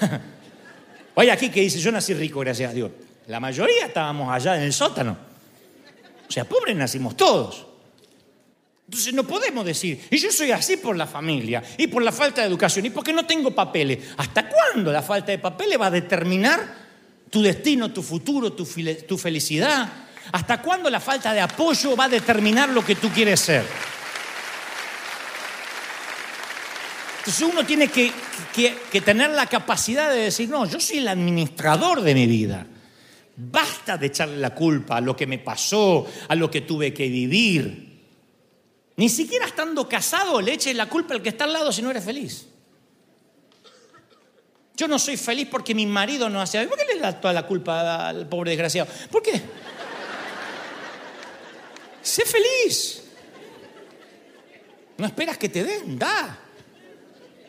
Oye, 1.15 1.31
aquí 1.31 1.51
que 1.51 1.61
dice, 1.61 1.79
yo 1.79 1.93
nací 1.93 2.15
rico, 2.15 2.41
gracias 2.41 2.71
a 2.71 2.75
Dios. 2.75 2.91
La 3.29 3.41
mayoría 3.41 3.87
estábamos 3.87 4.33
allá 4.33 4.57
en 4.57 4.63
el 4.63 4.73
sótano. 4.73 5.17
O 6.27 6.33
sea, 6.33 6.47
pobres 6.47 6.75
nacimos 6.75 7.15
todos. 7.15 7.67
Entonces 8.87 9.13
no 9.13 9.25
podemos 9.25 9.67
decir, 9.67 10.09
y 10.11 10.17
yo 10.17 10.33
soy 10.33 10.51
así 10.51 10.79
por 10.79 10.97
la 10.97 11.07
familia, 11.07 11.63
y 11.77 11.89
por 11.89 12.03
la 12.03 12.11
falta 12.11 12.41
de 12.41 12.49
educación, 12.49 12.87
y 12.87 12.91
porque 12.91 13.13
no 13.13 13.27
tengo 13.27 13.51
papeles. 13.51 13.99
¿Hasta 14.17 14.49
cuándo 14.49 14.91
la 14.91 15.03
falta 15.03 15.31
de 15.31 15.39
papeles 15.39 15.79
va 15.79 15.87
a 15.87 15.91
determinar 15.91 16.75
tu 17.29 17.43
destino, 17.43 17.93
tu 17.93 18.03
futuro, 18.03 18.55
tu, 18.55 18.65
felicidad? 18.65 19.93
¿Hasta 20.33 20.63
cuándo 20.63 20.89
la 20.89 21.01
falta 21.01 21.35
de 21.35 21.43
apoyo 21.43 21.95
va 21.95 22.05
a 22.05 22.09
determinar 22.09 22.71
lo 22.71 22.83
que 22.83 22.95
tú 22.95 23.11
quieres 23.11 23.41
ser? 23.41 23.67
Entonces 27.19 27.47
uno 27.47 27.67
tiene 27.67 27.89
que, 27.89 28.11
que 28.55 29.01
tener 29.03 29.29
la 29.33 29.45
capacidad 29.45 30.09
de 30.09 30.17
decir, 30.17 30.49
no, 30.49 30.65
yo 30.65 30.81
soy 30.81 30.97
el 30.97 31.09
administrador 31.09 32.01
de 32.01 32.15
mi 32.15 32.27
vida. 32.27 32.67
Basta 33.41 33.97
de 33.97 34.07
echarle 34.07 34.37
la 34.39 34.53
culpa 34.53 34.97
a 34.97 35.01
lo 35.01 35.15
que 35.15 35.25
me 35.25 35.39
pasó, 35.39 36.05
a 36.27 36.35
lo 36.35 36.51
que 36.51 36.63
tuve 36.63 36.93
que 36.93 37.09
vivir. 37.09 37.89
Ni 38.97 39.09
siquiera 39.09 39.47
estando 39.47 39.89
casado 39.89 40.41
le 40.41 40.55
eches 40.55 40.75
la 40.75 40.89
culpa 40.89 41.15
al 41.15 41.23
que 41.23 41.29
está 41.29 41.45
al 41.45 41.53
lado 41.53 41.71
si 41.71 41.81
no 41.81 41.91
eres 41.93 42.05
feliz. 42.05 42.49
Yo 44.77 44.89
no 44.89 44.99
soy 44.99 45.17
feliz 45.17 45.47
porque 45.49 45.73
mi 45.73 45.87
marido 45.87 46.29
no 46.29 46.41
hace. 46.41 46.67
¿Por 46.67 46.77
qué 46.77 46.85
le 46.85 47.01
da 47.01 47.21
toda 47.21 47.33
la 47.33 47.47
culpa 47.47 48.09
al 48.09 48.29
pobre 48.29 48.51
desgraciado? 48.51 48.91
¿Por 49.09 49.23
qué? 49.23 49.41
Sé 52.03 52.25
feliz. 52.25 53.05
No 54.97 55.07
esperas 55.07 55.39
que 55.39 55.49
te 55.49 55.63
den, 55.63 55.97
da. 55.97 56.41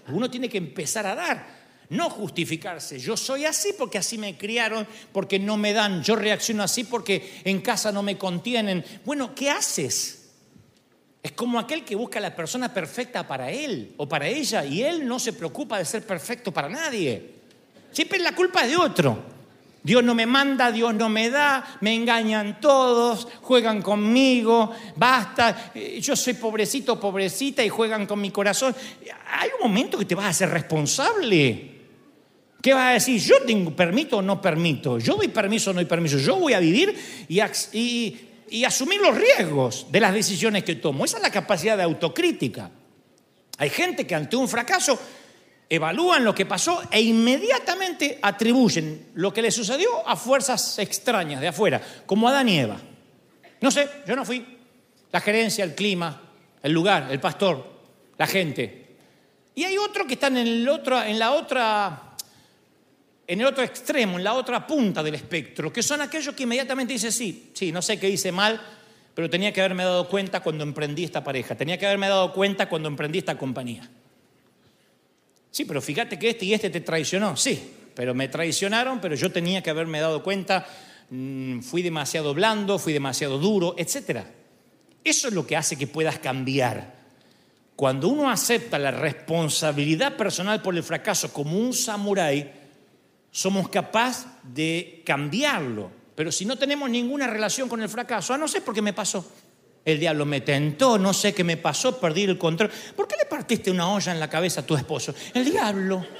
Uno 0.09 0.29
tiene 0.29 0.49
que 0.49 0.59
empezar 0.59 1.07
a 1.07 1.15
dar, 1.15 1.58
no 1.89 2.09
justificarse. 2.09 2.99
Yo 2.99 3.17
soy 3.17 3.45
así 3.45 3.73
porque 3.77 3.97
así 3.97 4.17
me 4.17 4.37
criaron, 4.37 4.87
porque 5.11 5.39
no 5.39 5.57
me 5.57 5.73
dan. 5.73 6.03
Yo 6.03 6.15
reacciono 6.15 6.63
así 6.63 6.83
porque 6.83 7.41
en 7.43 7.61
casa 7.61 7.91
no 7.91 8.03
me 8.03 8.17
contienen. 8.17 8.85
Bueno, 9.05 9.33
¿qué 9.33 9.49
haces? 9.49 10.29
Es 11.21 11.31
como 11.33 11.59
aquel 11.59 11.83
que 11.83 11.95
busca 11.95 12.19
la 12.19 12.35
persona 12.35 12.73
perfecta 12.73 13.27
para 13.27 13.51
él 13.51 13.93
o 13.97 14.07
para 14.07 14.27
ella 14.27 14.63
y 14.63 14.83
él 14.83 15.05
no 15.07 15.19
se 15.19 15.33
preocupa 15.33 15.77
de 15.77 15.85
ser 15.85 16.05
perfecto 16.05 16.51
para 16.51 16.69
nadie. 16.69 17.33
Siempre 17.91 18.19
la 18.19 18.33
culpa 18.33 18.63
es 18.63 18.69
de 18.69 18.77
otro. 18.77 19.39
Dios 19.81 20.03
no 20.03 20.13
me 20.13 20.25
manda, 20.25 20.71
Dios 20.71 20.93
no 20.93 21.09
me 21.09 21.29
da, 21.29 21.77
me 21.81 21.95
engañan 21.95 22.59
todos, 22.59 23.27
juegan 23.41 23.81
conmigo, 23.81 24.71
basta, 24.97 25.71
eh, 25.73 25.99
yo 26.01 26.17
soy 26.17 26.33
pobrecito, 26.33 26.99
pobrecita 26.99 27.63
y 27.63 27.69
juegan 27.69 28.05
con 28.05 28.19
mi 28.19 28.29
corazón. 28.29 28.75
Hay 29.31 29.49
un 29.57 29.69
momento 29.69 29.97
que 29.97 30.05
te 30.05 30.15
vas 30.15 30.25
a 30.25 30.29
hacer 30.29 30.49
responsable. 30.49 31.78
¿Qué 32.61 32.73
vas 32.73 32.87
a 32.87 32.93
decir? 32.93 33.21
Yo 33.21 33.35
permito 33.75 34.17
o 34.17 34.21
no 34.21 34.41
permito, 34.41 34.99
yo 34.99 35.15
doy 35.15 35.29
permiso 35.29 35.69
o 35.69 35.73
no 35.73 35.79
doy 35.79 35.85
permiso, 35.85 36.17
yo 36.17 36.35
voy 36.35 36.53
a 36.53 36.59
vivir 36.59 36.93
y 37.29 38.63
asumir 38.65 38.99
los 38.99 39.15
riesgos 39.15 39.87
de 39.89 39.99
las 39.99 40.13
decisiones 40.13 40.63
que 40.63 40.75
tomo. 40.75 41.05
Esa 41.05 41.17
es 41.17 41.23
la 41.23 41.31
capacidad 41.31 41.77
de 41.77 41.83
autocrítica. 41.83 42.69
Hay 43.57 43.69
gente 43.69 44.05
que 44.05 44.15
ante 44.15 44.35
un 44.35 44.47
fracaso 44.47 44.99
evalúan 45.69 46.23
lo 46.23 46.33
que 46.33 46.45
pasó 46.45 46.81
e 46.89 47.01
inmediatamente 47.01 48.17
atribuyen 48.21 49.09
lo 49.15 49.31
que 49.31 49.41
le 49.41 49.51
sucedió 49.51 50.07
a 50.07 50.15
fuerzas 50.15 50.79
extrañas 50.79 51.39
de 51.39 51.49
afuera, 51.49 51.81
como 52.05 52.27
Adán 52.27 52.49
y 52.49 52.59
Eva. 52.59 52.77
No 53.61 53.69
sé, 53.69 53.87
yo 54.07 54.15
no 54.15 54.25
fui. 54.25 54.57
La 55.11 55.21
gerencia, 55.21 55.63
el 55.63 55.75
clima, 55.75 56.21
el 56.63 56.71
lugar, 56.71 57.07
el 57.11 57.19
pastor, 57.19 57.65
la 58.17 58.27
gente. 58.27 58.95
Y 59.55 59.63
hay 59.63 59.77
otros 59.77 60.07
que 60.07 60.13
están 60.13 60.37
en, 60.37 60.47
el 60.47 60.69
otro, 60.69 61.01
en 61.01 61.19
la 61.19 61.31
otra, 61.31 62.08
en 63.29 63.41
el 63.41 63.45
otro 63.45 63.63
extremo, 63.63 64.17
en 64.17 64.23
la 64.23 64.33
otra 64.33 64.65
punta 64.65 65.03
del 65.03 65.13
espectro, 65.13 65.71
que 65.71 65.83
son 65.83 66.01
aquellos 66.01 66.33
que 66.33 66.43
inmediatamente 66.43 66.93
dicen, 66.93 67.11
sí, 67.11 67.51
sí, 67.53 67.71
no 67.71 67.79
sé 67.79 67.99
qué 67.99 68.09
hice 68.09 68.31
mal, 68.31 68.59
pero 69.13 69.29
tenía 69.29 69.53
que 69.53 69.61
haberme 69.61 69.83
dado 69.83 70.09
cuenta 70.09 70.39
cuando 70.39 70.63
emprendí 70.63 71.03
esta 71.03 71.23
pareja, 71.23 71.53
tenía 71.53 71.77
que 71.77 71.85
haberme 71.85 72.07
dado 72.07 72.33
cuenta 72.33 72.67
cuando 72.67 72.89
emprendí 72.89 73.19
esta 73.19 73.37
compañía. 73.37 73.87
Sí, 75.51 75.63
pero 75.63 75.79
fíjate 75.79 76.17
que 76.17 76.29
este 76.31 76.45
y 76.45 76.55
este 76.55 76.71
te 76.71 76.81
traicionó. 76.81 77.37
Sí, 77.37 77.71
pero 77.93 78.15
me 78.15 78.29
traicionaron, 78.29 78.99
pero 78.99 79.13
yo 79.13 79.31
tenía 79.31 79.61
que 79.61 79.69
haberme 79.69 79.99
dado 79.99 80.23
cuenta, 80.23 80.65
mm, 81.11 81.59
fui 81.59 81.83
demasiado 81.83 82.33
blando, 82.33 82.79
fui 82.79 82.93
demasiado 82.93 83.37
duro, 83.37 83.75
etc. 83.77 84.21
Eso 85.03 85.27
es 85.27 85.33
lo 85.35 85.45
que 85.45 85.55
hace 85.55 85.77
que 85.77 85.85
puedas 85.85 86.17
cambiar. 86.17 86.95
Cuando 87.75 88.07
uno 88.07 88.31
acepta 88.31 88.79
la 88.79 88.89
responsabilidad 88.89 90.17
personal 90.17 90.63
por 90.63 90.75
el 90.75 90.81
fracaso 90.81 91.31
como 91.31 91.59
un 91.59 91.73
samurái, 91.73 92.58
somos 93.31 93.69
capaces 93.69 94.27
de 94.43 95.01
cambiarlo. 95.05 95.89
Pero 96.15 96.31
si 96.31 96.45
no 96.45 96.57
tenemos 96.57 96.89
ninguna 96.89 97.27
relación 97.27 97.69
con 97.69 97.81
el 97.81 97.89
fracaso, 97.89 98.33
ah, 98.33 98.37
no 98.37 98.47
sé 98.47 98.61
por 98.61 98.73
qué 98.73 98.81
me 98.81 98.93
pasó. 98.93 99.25
El 99.85 99.99
diablo 99.99 100.25
me 100.25 100.41
tentó, 100.41 100.97
no 100.97 101.13
sé 101.13 101.33
qué 101.33 101.45
me 101.45 101.55
pasó, 101.57 101.99
perdí 101.99 102.23
el 102.23 102.37
control. 102.37 102.71
¿Por 102.95 103.05
qué 103.07 103.15
le 103.17 103.25
partiste 103.25 103.69
una 103.71 103.89
olla 103.89 104.11
en 104.11 104.19
la 104.19 104.29
cabeza 104.29 104.61
a 104.61 104.65
tu 104.65 104.75
esposo? 104.75 105.13
El 105.33 105.45
diablo. 105.45 106.05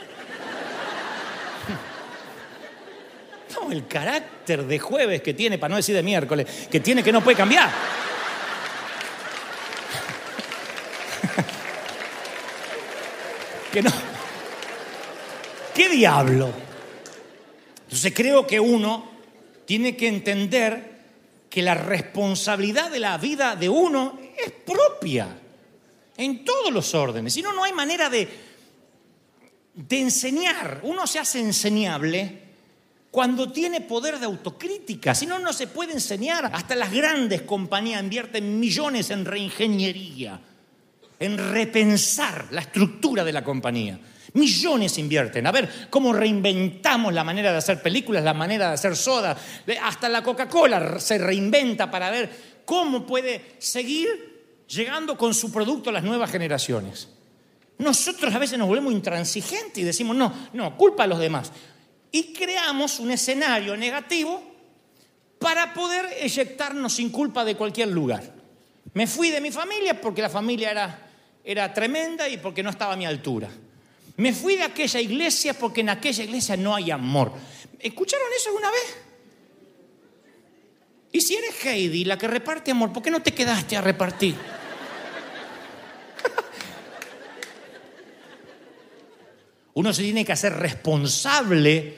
No, 3.52 3.72
el 3.72 3.88
carácter 3.88 4.68
de 4.68 4.78
jueves 4.78 5.24
que 5.24 5.34
tiene, 5.34 5.58
para 5.58 5.72
no 5.72 5.78
decir 5.78 5.96
de 5.96 6.04
miércoles, 6.04 6.68
que 6.70 6.80
tiene 6.80 7.02
que 7.02 7.12
no 7.12 7.24
puede 7.24 7.36
cambiar. 7.36 7.68
que 13.74 13.82
no. 13.82 13.90
¿Qué 15.74 15.90
diablo? 15.90 16.69
Entonces 18.00 18.16
creo 18.16 18.48
que 18.48 18.62
uno 18.62 19.10
tiene 19.66 19.98
que 19.98 20.08
entender 20.08 21.00
que 21.50 21.62
la 21.62 21.74
responsabilidad 21.74 22.90
de 22.90 23.00
la 23.00 23.18
vida 23.18 23.58
de 23.58 23.68
uno 23.68 24.18
es 24.38 24.54
propia 24.66 25.38
en 26.16 26.46
todos 26.46 26.72
los 26.72 26.96
órdenes. 26.96 27.34
Si 27.34 27.42
no, 27.42 27.52
no 27.52 27.66
hay 27.66 27.74
manera 27.74 28.10
de, 28.10 28.26
de 29.74 30.00
enseñar. 30.00 30.80
Uno 30.84 31.06
se 31.06 31.20
hace 31.20 31.42
enseñable 31.42 32.42
cuando 33.12 33.52
tiene 33.52 33.82
poder 33.82 34.18
de 34.18 34.28
autocrítica. 34.28 35.14
Si 35.14 35.26
no, 35.26 35.38
no 35.38 35.52
se 35.52 35.68
puede 35.68 35.92
enseñar. 35.92 36.50
Hasta 36.54 36.76
las 36.76 36.94
grandes 36.94 37.42
compañías 37.42 38.02
invierten 38.02 38.62
millones 38.62 39.10
en 39.10 39.26
reingeniería, 39.26 40.40
en 41.20 41.38
repensar 41.52 42.48
la 42.52 42.62
estructura 42.62 43.26
de 43.26 43.34
la 43.34 43.44
compañía. 43.44 44.00
Millones 44.34 44.98
invierten. 44.98 45.48
A 45.48 45.52
ver 45.52 45.88
cómo 45.90 46.14
reinventamos 46.14 47.14
la 47.14 47.24
manera 47.24 47.52
de 47.52 47.58
hacer 47.58 47.82
películas, 47.82 48.24
la 48.24 48.34
manera 48.34 48.68
de 48.68 48.74
hacer 48.74 48.96
soda. 48.96 49.38
Hasta 49.82 50.10
la 50.10 50.24
Coca-Cola 50.24 51.00
se 51.00 51.18
reinventa 51.18 51.90
para 51.90 52.10
ver 52.12 52.30
cómo 52.66 53.06
puede 53.06 53.56
seguir 53.58 54.66
llegando 54.68 55.18
con 55.18 55.34
su 55.34 55.52
producto 55.52 55.90
a 55.90 55.94
las 55.94 56.04
nuevas 56.04 56.32
generaciones. 56.32 57.10
Nosotros 57.80 58.34
a 58.34 58.40
veces 58.40 58.60
nos 58.60 58.68
volvemos 58.68 58.94
intransigentes 58.94 59.78
y 59.78 59.84
decimos, 59.84 60.16
no, 60.16 60.32
no, 60.54 60.78
culpa 60.78 61.04
a 61.04 61.08
los 61.08 61.20
demás. 61.20 61.52
Y 62.12 62.34
creamos 62.34 63.00
un 63.00 63.12
escenario 63.12 63.76
negativo 63.78 64.44
para 65.40 65.74
poder 65.74 66.08
eyectarnos 66.20 66.94
sin 66.94 67.10
culpa 67.10 67.46
de 67.46 67.56
cualquier 67.56 67.88
lugar. 67.88 68.36
Me 68.94 69.08
fui 69.08 69.30
de 69.30 69.42
mi 69.42 69.52
familia 69.52 70.00
porque 70.00 70.22
la 70.22 70.30
familia 70.30 70.72
era, 70.72 71.10
era 71.44 71.74
tremenda 71.74 72.28
y 72.28 72.38
porque 72.38 72.62
no 72.62 72.70
estaba 72.70 72.94
a 72.94 72.98
mi 72.98 73.06
altura. 73.06 73.50
Me 74.20 74.32
fui 74.34 74.58
de 74.58 74.64
aquella 74.64 75.00
iglesia 75.00 75.54
porque 75.54 75.80
en 75.80 75.88
aquella 75.88 76.26
iglesia 76.26 76.58
no 76.58 76.76
hay 76.76 76.92
amor. 76.92 77.32
¿Escucharon 77.80 78.28
eso 78.36 78.50
alguna 78.50 78.70
vez? 78.70 78.98
Y 81.14 81.22
si 81.22 81.38
eres 81.38 81.66
Heidi, 81.66 82.04
la 82.04 82.18
que 82.18 82.28
reparte 82.28 82.72
amor, 82.72 82.92
¿por 82.92 83.02
qué 83.02 83.12
no 83.12 83.22
te 83.22 83.34
quedaste 83.34 83.78
a 83.78 83.82
repartir? 83.82 84.36
Uno 89.76 89.94
se 89.94 90.04
tiene 90.04 90.26
que 90.26 90.34
hacer 90.34 90.52
responsable 90.52 91.98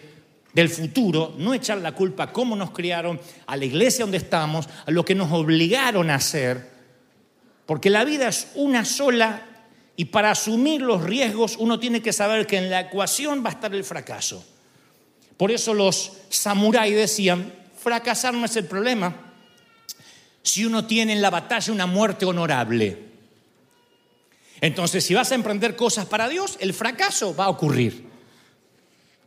del 0.54 0.70
futuro, 0.70 1.34
no 1.40 1.56
echar 1.56 1.80
la 1.80 1.94
culpa 1.94 2.26
a 2.26 2.32
cómo 2.32 2.56
nos 2.56 2.70
criaron, 2.70 3.20
a 3.48 3.58
la 3.58 3.66
iglesia 3.66 4.06
donde 4.06 4.18
estamos, 4.18 4.70
a 4.86 4.92
lo 4.92 5.04
que 5.04 5.16
nos 5.16 5.32
obligaron 5.32 6.12
a 6.12 6.16
hacer, 6.16 6.70
porque 7.66 7.90
la 7.90 8.06
vida 8.06 8.28
es 8.28 8.50
una 8.54 8.86
sola 8.86 9.48
y 9.96 10.06
para 10.06 10.32
asumir 10.32 10.82
los 10.82 11.04
riesgos 11.04 11.56
uno 11.58 11.80
tiene 11.80 12.02
que 12.02 12.14
saber 12.14 12.48
que 12.48 12.58
en 12.58 12.70
la 12.70 12.82
ecuación 12.82 13.44
va 13.44 13.50
a 13.50 13.54
estar 13.54 13.74
el 13.74 13.84
fracaso. 13.84 14.44
Por 15.38 15.52
eso 15.52 15.74
los 15.74 16.14
samuráis 16.30 16.96
decían, 16.96 17.54
fracasar 17.78 18.34
no 18.34 18.46
es 18.46 18.56
el 18.56 18.66
problema 18.66 19.16
si 20.44 20.66
uno 20.66 20.86
tiene 20.86 21.14
en 21.14 21.22
la 21.22 21.30
batalla 21.30 21.74
una 21.74 21.86
muerte 21.86 22.26
honorable. 22.26 23.12
Entonces, 24.60 25.04
si 25.04 25.14
vas 25.14 25.32
a 25.32 25.36
emprender 25.36 25.76
cosas 25.76 26.06
para 26.06 26.30
Dios, 26.30 26.58
el 26.60 26.74
fracaso 26.74 27.36
va 27.36 27.46
a 27.46 27.50
ocurrir. 27.50 28.10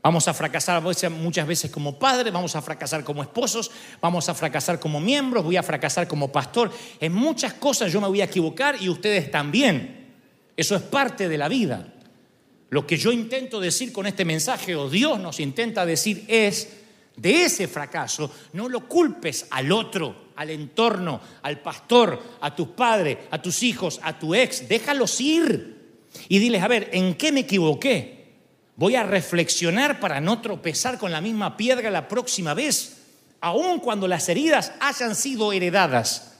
Vamos 0.03 0.29
a 0.29 0.35
fracasar 0.35 0.83
muchas 1.11 1.47
veces 1.47 1.71
como 1.71 1.99
padres, 1.99 2.33
vamos 2.33 2.55
a 2.55 2.63
fracasar 2.63 3.03
como 3.05 3.23
esposos, 3.23 3.71
vamos 4.03 4.29
a 4.29 4.35
fracasar 4.35 4.79
como 4.79 5.01
miembros, 5.01 5.43
voy 5.43 5.57
a 5.57 5.63
fracasar 5.63 6.07
como 6.07 6.31
pastor. 6.31 6.71
En 7.01 7.15
muchas 7.15 7.55
cosas 7.55 7.91
yo 7.91 8.01
me 8.01 8.09
voy 8.09 8.21
a 8.21 8.25
equivocar 8.25 8.77
y 8.81 8.89
ustedes 8.89 9.31
también. 9.31 10.04
Eso 10.57 10.77
es 10.77 10.83
parte 10.83 11.29
de 11.29 11.39
la 11.39 11.49
vida. 11.49 11.93
Lo 12.71 12.87
que 12.87 12.97
yo 12.97 13.13
intento 13.13 13.61
decir 13.61 13.93
con 13.93 14.07
este 14.07 14.25
mensaje, 14.25 14.75
o 14.75 14.89
Dios 14.89 15.21
nos 15.21 15.41
intenta 15.41 15.87
decir, 15.87 16.25
es, 16.29 16.69
de 17.17 17.45
ese 17.45 17.69
fracaso, 17.69 18.33
no 18.53 18.69
lo 18.69 18.89
culpes 18.89 19.47
al 19.51 19.71
otro, 19.71 20.33
al 20.37 20.51
entorno, 20.51 21.21
al 21.43 21.61
pastor, 21.61 22.21
a 22.41 22.55
tus 22.55 22.69
padres, 22.69 23.19
a 23.31 23.41
tus 23.41 23.63
hijos, 23.63 24.01
a 24.03 24.19
tu 24.19 24.35
ex, 24.35 24.69
déjalos 24.69 25.21
ir. 25.21 25.75
Y 26.29 26.39
diles, 26.39 26.63
a 26.63 26.69
ver, 26.69 26.91
¿en 26.93 27.15
qué 27.15 27.31
me 27.33 27.41
equivoqué? 27.41 28.25
Voy 28.77 28.97
a 28.97 29.05
reflexionar 29.05 30.01
para 30.01 30.21
no 30.21 30.41
tropezar 30.41 30.99
con 30.99 31.13
la 31.13 31.21
misma 31.21 31.57
piedra 31.57 31.91
la 31.91 32.09
próxima 32.09 32.55
vez, 32.55 33.03
aun 33.41 33.79
cuando 33.79 34.09
las 34.09 34.29
heridas 34.29 34.73
hayan 34.81 35.15
sido 35.15 35.53
heredadas. 35.53 36.34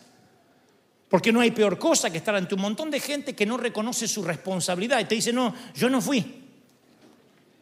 Porque 1.09 1.33
no 1.33 1.41
hay 1.41 1.51
peor 1.51 1.79
cosa 1.79 2.11
que 2.11 2.19
estar 2.19 2.35
ante 2.35 2.55
un 2.55 2.61
montón 2.63 2.91
de 2.91 3.01
gente 3.01 3.35
que 3.35 3.47
no 3.47 3.57
reconoce 3.57 4.09
su 4.09 4.23
responsabilidad 4.23 5.01
y 5.01 5.05
te 5.05 5.15
dice, 5.15 5.33
no, 5.33 5.55
yo 5.75 5.89
no 5.89 6.01
fui. 6.01 6.43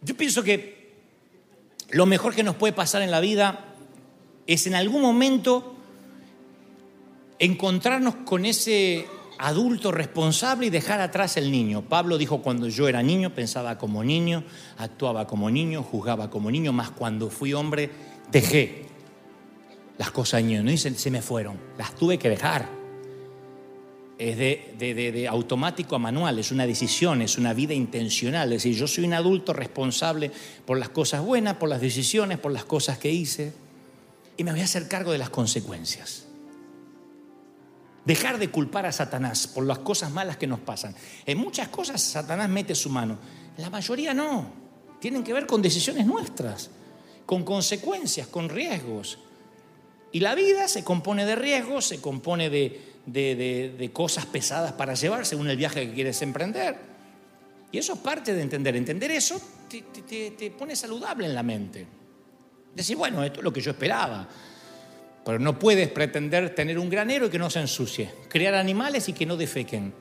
Yo 0.00 0.16
pienso 0.16 0.42
que 0.42 0.92
lo 1.90 2.07
mejor 2.07 2.35
que 2.35 2.42
nos 2.42 2.57
puede 2.57 2.72
pasar 2.72 3.02
en 3.02 3.11
la 3.11 3.20
vida 3.20 3.66
es 4.46 4.66
en 4.66 4.74
algún 4.74 5.02
momento 5.02 5.76
encontrarnos 7.38 8.14
con 8.24 8.44
ese 8.44 9.07
adulto 9.38 9.90
responsable 9.90 10.66
y 10.66 10.70
dejar 10.70 11.00
atrás 11.00 11.37
el 11.37 11.50
niño. 11.50 11.83
Pablo 11.83 12.16
dijo, 12.16 12.42
cuando 12.42 12.68
yo 12.68 12.88
era 12.88 13.02
niño 13.02 13.35
pensaba 13.35 13.76
como 13.78 14.05
niño, 14.05 14.44
actuaba 14.78 15.26
como 15.26 15.50
niño, 15.50 15.83
juzgaba 15.83 16.31
como 16.31 16.50
niño, 16.50 16.72
más 16.72 16.90
cuando 16.90 17.28
fui 17.28 17.52
hombre 17.52 17.90
dejé 18.31 18.87
las 19.98 20.11
cosas 20.11 20.42
niños. 20.42 20.64
No 20.64 20.76
se 20.76 21.11
me 21.11 21.22
fueron, 21.22 21.59
las 21.76 21.94
tuve 21.94 22.18
que 22.18 22.28
dejar. 22.28 22.82
Es 24.22 24.38
de, 24.38 24.76
de, 24.78 25.28
automático 25.28 25.96
a 25.96 25.98
manual, 25.98 26.38
es 26.38 26.52
una 26.52 26.66
decisión, 26.66 27.22
es 27.22 27.38
una 27.38 27.54
vida 27.54 27.74
intencional. 27.74 28.52
Es 28.52 28.62
decir, 28.62 28.78
yo 28.78 28.87
soy 28.87 29.04
un 29.04 29.14
adulto 29.14 29.52
responsable 29.52 30.30
por 30.64 30.78
las 30.78 30.90
cosas 30.90 31.24
buenas, 31.24 31.56
por 31.56 31.68
las 31.68 31.80
decisiones, 31.80 32.38
por 32.38 32.52
las 32.52 32.64
cosas 32.64 32.98
que 32.98 33.11
hice, 33.11 33.52
y 34.37 34.44
me 34.44 34.52
voy 34.52 34.61
a 34.61 34.64
hacer 34.64 34.87
cargo 34.87 35.11
de 35.11 35.18
las 35.18 35.30
consecuencias. 35.30 36.26
Dejar 38.04 38.38
de 38.38 38.48
culpar 38.48 38.87
a 38.87 38.92
Satanás 38.92 39.48
por 39.48 39.66
las 39.66 39.78
cosas 39.78 40.12
malas 40.12 40.37
que 40.37 40.46
nos 40.46 40.61
pasan. 40.61 40.94
En 41.26 41.38
muchas 41.38 41.68
cosas 41.68 42.00
Satanás 42.00 42.48
mete 42.48 42.74
su 42.74 42.90
mano, 42.90 43.18
la 43.56 43.70
mayoría 43.70 44.14
no. 44.14 44.52
Tienen 45.00 45.24
que 45.24 45.32
ver 45.32 45.46
con 45.46 45.62
decisiones 45.62 46.06
nuestras, 46.06 46.70
con 47.26 47.42
consecuencias, 47.44 48.28
con 48.28 48.48
riesgos. 48.48 49.18
Y 50.12 50.20
la 50.20 50.35
vida 50.37 50.68
se 50.68 50.85
compone 50.85 51.24
de 51.24 51.35
riesgos, 51.35 51.87
se 51.87 52.00
compone 52.00 52.50
de, 52.50 52.91
de, 53.07 53.91
cosas 53.93 54.27
pesadas 54.27 54.73
para 54.73 54.95
llevar 54.95 55.27
según 55.27 55.49
el 55.49 55.57
viaje 55.57 55.87
que 55.87 55.95
quieres 55.95 56.21
emprender. 56.23 56.77
Y 57.71 57.79
eso 57.79 57.95
es 57.95 57.99
parte 58.01 58.35
de 58.35 58.43
entender. 58.43 58.77
Entender 58.77 59.11
eso 59.11 59.41
te, 59.69 60.51
pone 60.51 60.77
saludable 60.77 61.27
en 61.27 61.35
la 61.35 61.43
mente. 61.43 61.87
Decir, 62.75 62.97
bueno, 62.97 63.23
esto 63.25 63.41
es 63.41 63.45
lo 63.45 63.53
que 63.53 63.61
yo 63.61 63.71
esperaba. 63.71 64.29
Pero 65.25 65.38
no 65.38 65.59
puedes 65.59 65.88
pretender 65.88 66.55
tener 66.55 66.79
un 66.79 66.91
granero 66.91 67.27
y 67.27 67.31
que 67.31 67.38
no 67.38 67.49
se 67.49 67.61
ensucie. 67.61 68.11
Crear 68.29 68.55
animales 68.55 69.09
y 69.09 69.12
que 69.12 69.25
no 69.25 69.37
defequen. 69.37 69.95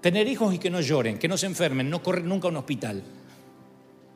Tener 0.00 0.28
hijos 0.28 0.54
y 0.54 0.58
que 0.58 0.70
no 0.70 0.80
lloren, 0.80 1.18
que 1.18 1.28
no 1.28 1.38
se 1.38 1.46
enfermen, 1.46 1.88
no 1.88 2.02
correr 2.02 2.24
nunca 2.24 2.48
a 2.48 2.50
un 2.50 2.58
hospital. 2.58 3.02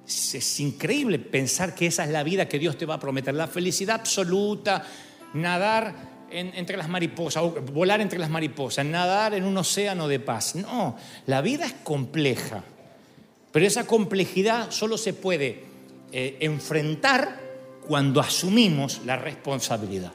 Es 0.06 0.60
increíble 0.60 1.18
pensar 1.18 1.74
que 1.74 1.86
esa 1.86 2.04
es 2.04 2.10
la 2.10 2.22
vida 2.22 2.48
que 2.48 2.58
Dios 2.58 2.76
te 2.76 2.84
va 2.84 2.94
a 2.94 3.00
prometer. 3.00 3.34
La 3.34 3.46
felicidad 3.46 3.96
absoluta, 4.00 4.84
nadar 5.34 6.17
entre 6.30 6.76
las 6.76 6.88
mariposas, 6.88 7.42
volar 7.72 8.00
entre 8.00 8.18
las 8.18 8.30
mariposas, 8.30 8.84
nadar 8.84 9.34
en 9.34 9.44
un 9.44 9.56
océano 9.56 10.08
de 10.08 10.20
paz. 10.20 10.54
No, 10.54 10.96
la 11.26 11.40
vida 11.40 11.66
es 11.66 11.74
compleja, 11.82 12.62
pero 13.52 13.66
esa 13.66 13.86
complejidad 13.86 14.70
solo 14.70 14.98
se 14.98 15.14
puede 15.14 15.64
eh, 16.12 16.36
enfrentar 16.40 17.40
cuando 17.86 18.20
asumimos 18.20 19.00
la 19.04 19.16
responsabilidad. 19.16 20.12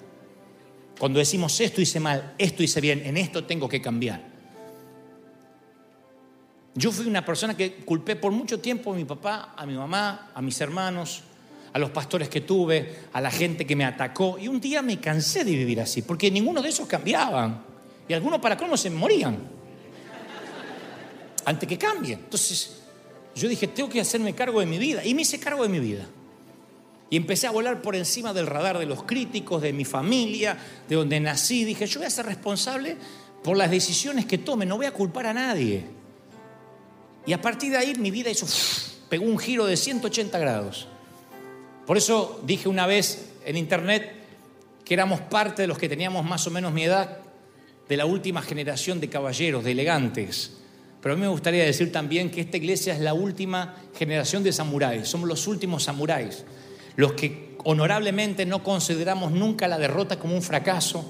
Cuando 0.99 1.19
decimos 1.19 1.59
esto 1.59 1.81
hice 1.81 1.99
mal, 1.99 2.35
esto 2.37 2.63
hice 2.63 2.79
bien, 2.79 3.01
en 3.05 3.17
esto 3.17 3.43
tengo 3.45 3.67
que 3.67 3.81
cambiar. 3.81 4.33
Yo 6.75 6.91
fui 6.91 7.05
una 7.05 7.23
persona 7.23 7.55
que 7.55 7.75
culpé 7.75 8.15
por 8.15 8.31
mucho 8.31 8.59
tiempo 8.59 8.93
a 8.93 8.95
mi 8.95 9.05
papá, 9.05 9.53
a 9.55 9.65
mi 9.65 9.73
mamá, 9.73 10.31
a 10.33 10.41
mis 10.41 10.59
hermanos, 10.59 11.23
a 11.73 11.79
los 11.79 11.89
pastores 11.89 12.29
que 12.29 12.41
tuve, 12.41 12.99
a 13.11 13.19
la 13.19 13.31
gente 13.31 13.65
que 13.65 13.75
me 13.75 13.83
atacó. 13.83 14.37
Y 14.39 14.47
un 14.47 14.61
día 14.61 14.81
me 14.81 14.99
cansé 14.99 15.43
de 15.43 15.51
vivir 15.51 15.81
así, 15.81 16.03
porque 16.03 16.29
ninguno 16.29 16.61
de 16.61 16.69
esos 16.69 16.87
cambiaban. 16.87 17.63
Y 18.07 18.13
algunos 18.13 18.39
para 18.39 18.55
cómo 18.55 18.77
se 18.77 18.89
morían. 18.89 19.37
Antes 21.45 21.67
que 21.67 21.77
cambien. 21.77 22.19
Entonces, 22.19 22.77
yo 23.35 23.49
dije, 23.49 23.67
tengo 23.67 23.89
que 23.89 23.99
hacerme 23.99 24.33
cargo 24.33 24.59
de 24.59 24.65
mi 24.65 24.77
vida. 24.77 25.03
Y 25.03 25.13
me 25.13 25.23
hice 25.23 25.39
cargo 25.39 25.63
de 25.63 25.69
mi 25.69 25.79
vida. 25.79 26.05
Y 27.09 27.17
empecé 27.17 27.47
a 27.47 27.51
volar 27.51 27.81
por 27.81 27.95
encima 27.95 28.33
del 28.33 28.47
radar 28.47 28.77
de 28.77 28.85
los 28.85 29.03
críticos, 29.03 29.61
de 29.61 29.73
mi 29.73 29.85
familia, 29.85 30.57
de 30.87 30.95
donde 30.95 31.19
nací. 31.19 31.63
Dije, 31.63 31.85
yo 31.85 31.99
voy 31.99 32.07
a 32.07 32.09
ser 32.09 32.25
responsable 32.25 32.97
por 33.43 33.57
las 33.57 33.69
decisiones 33.69 34.25
que 34.25 34.37
tome, 34.37 34.65
no 34.65 34.77
voy 34.77 34.85
a 34.85 34.93
culpar 34.93 35.27
a 35.27 35.33
nadie. 35.33 35.85
Y 37.25 37.33
a 37.33 37.41
partir 37.41 37.71
de 37.71 37.77
ahí 37.77 37.93
mi 37.95 38.09
vida 38.09 38.29
hizo, 38.29 38.47
pegó 39.09 39.25
un 39.25 39.37
giro 39.37 39.65
de 39.65 39.77
180 39.77 40.39
grados. 40.39 40.87
Por 41.85 41.97
eso 41.97 42.41
dije 42.45 42.69
una 42.69 42.87
vez 42.87 43.33
en 43.45 43.57
internet 43.57 44.11
que 44.85 44.93
éramos 44.93 45.21
parte 45.21 45.61
de 45.61 45.67
los 45.67 45.77
que 45.77 45.89
teníamos 45.89 46.25
más 46.25 46.45
o 46.47 46.51
menos 46.51 46.73
mi 46.73 46.83
edad, 46.83 47.19
de 47.87 47.97
la 47.97 48.05
última 48.05 48.41
generación 48.41 48.99
de 48.99 49.09
caballeros, 49.09 49.63
de 49.63 49.71
elegantes. 49.71 50.57
Pero 51.01 51.13
a 51.13 51.15
mí 51.17 51.21
me 51.21 51.27
gustaría 51.27 51.65
decir 51.65 51.91
también 51.91 52.31
que 52.31 52.41
esta 52.41 52.57
iglesia 52.57 52.93
es 52.93 53.01
la 53.01 53.13
última 53.13 53.75
generación 53.97 54.43
de 54.43 54.53
samuráis, 54.53 55.07
somos 55.07 55.27
los 55.27 55.47
últimos 55.47 55.83
samuráis, 55.83 56.45
los 56.95 57.13
que 57.13 57.57
honorablemente 57.65 58.45
no 58.45 58.63
consideramos 58.63 59.31
nunca 59.31 59.67
la 59.67 59.77
derrota 59.77 60.17
como 60.17 60.35
un 60.35 60.41
fracaso, 60.41 61.05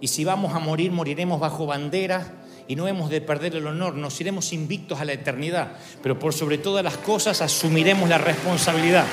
y 0.00 0.08
si 0.08 0.24
vamos 0.24 0.54
a 0.54 0.58
morir, 0.58 0.90
moriremos 0.90 1.38
bajo 1.38 1.66
bandera 1.66 2.44
y 2.66 2.76
no 2.76 2.88
hemos 2.88 3.10
de 3.10 3.20
perder 3.20 3.56
el 3.56 3.66
honor, 3.66 3.94
nos 3.94 4.18
iremos 4.20 4.52
invictos 4.54 5.00
a 5.00 5.04
la 5.04 5.12
eternidad, 5.12 5.72
pero 6.02 6.18
por 6.18 6.32
sobre 6.32 6.56
todas 6.56 6.82
las 6.82 6.96
cosas 6.96 7.42
asumiremos 7.42 8.08
la 8.08 8.16
responsabilidad. 8.16 9.04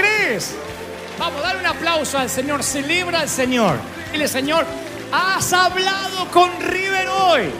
Crees? 0.00 0.54
Vamos, 1.18 1.42
dar 1.42 1.56
un 1.56 1.66
aplauso 1.66 2.18
al 2.18 2.30
Señor, 2.30 2.62
celebra 2.62 3.20
al 3.20 3.28
Señor. 3.28 3.76
Dile, 4.12 4.26
Señor, 4.26 4.64
has 5.12 5.52
hablado 5.52 6.26
con 6.30 6.50
River 6.60 7.08
hoy. 7.08 7.50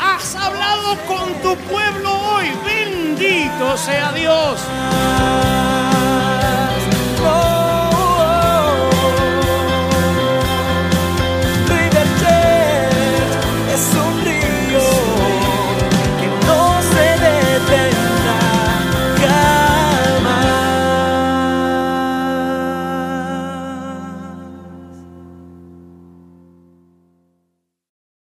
Has 0.00 0.34
hablado 0.34 0.96
con 1.06 1.32
tu 1.42 1.56
pueblo 1.68 2.12
hoy. 2.12 2.50
Bendito 2.64 3.76
sea 3.76 4.12
Dios. 4.12 4.60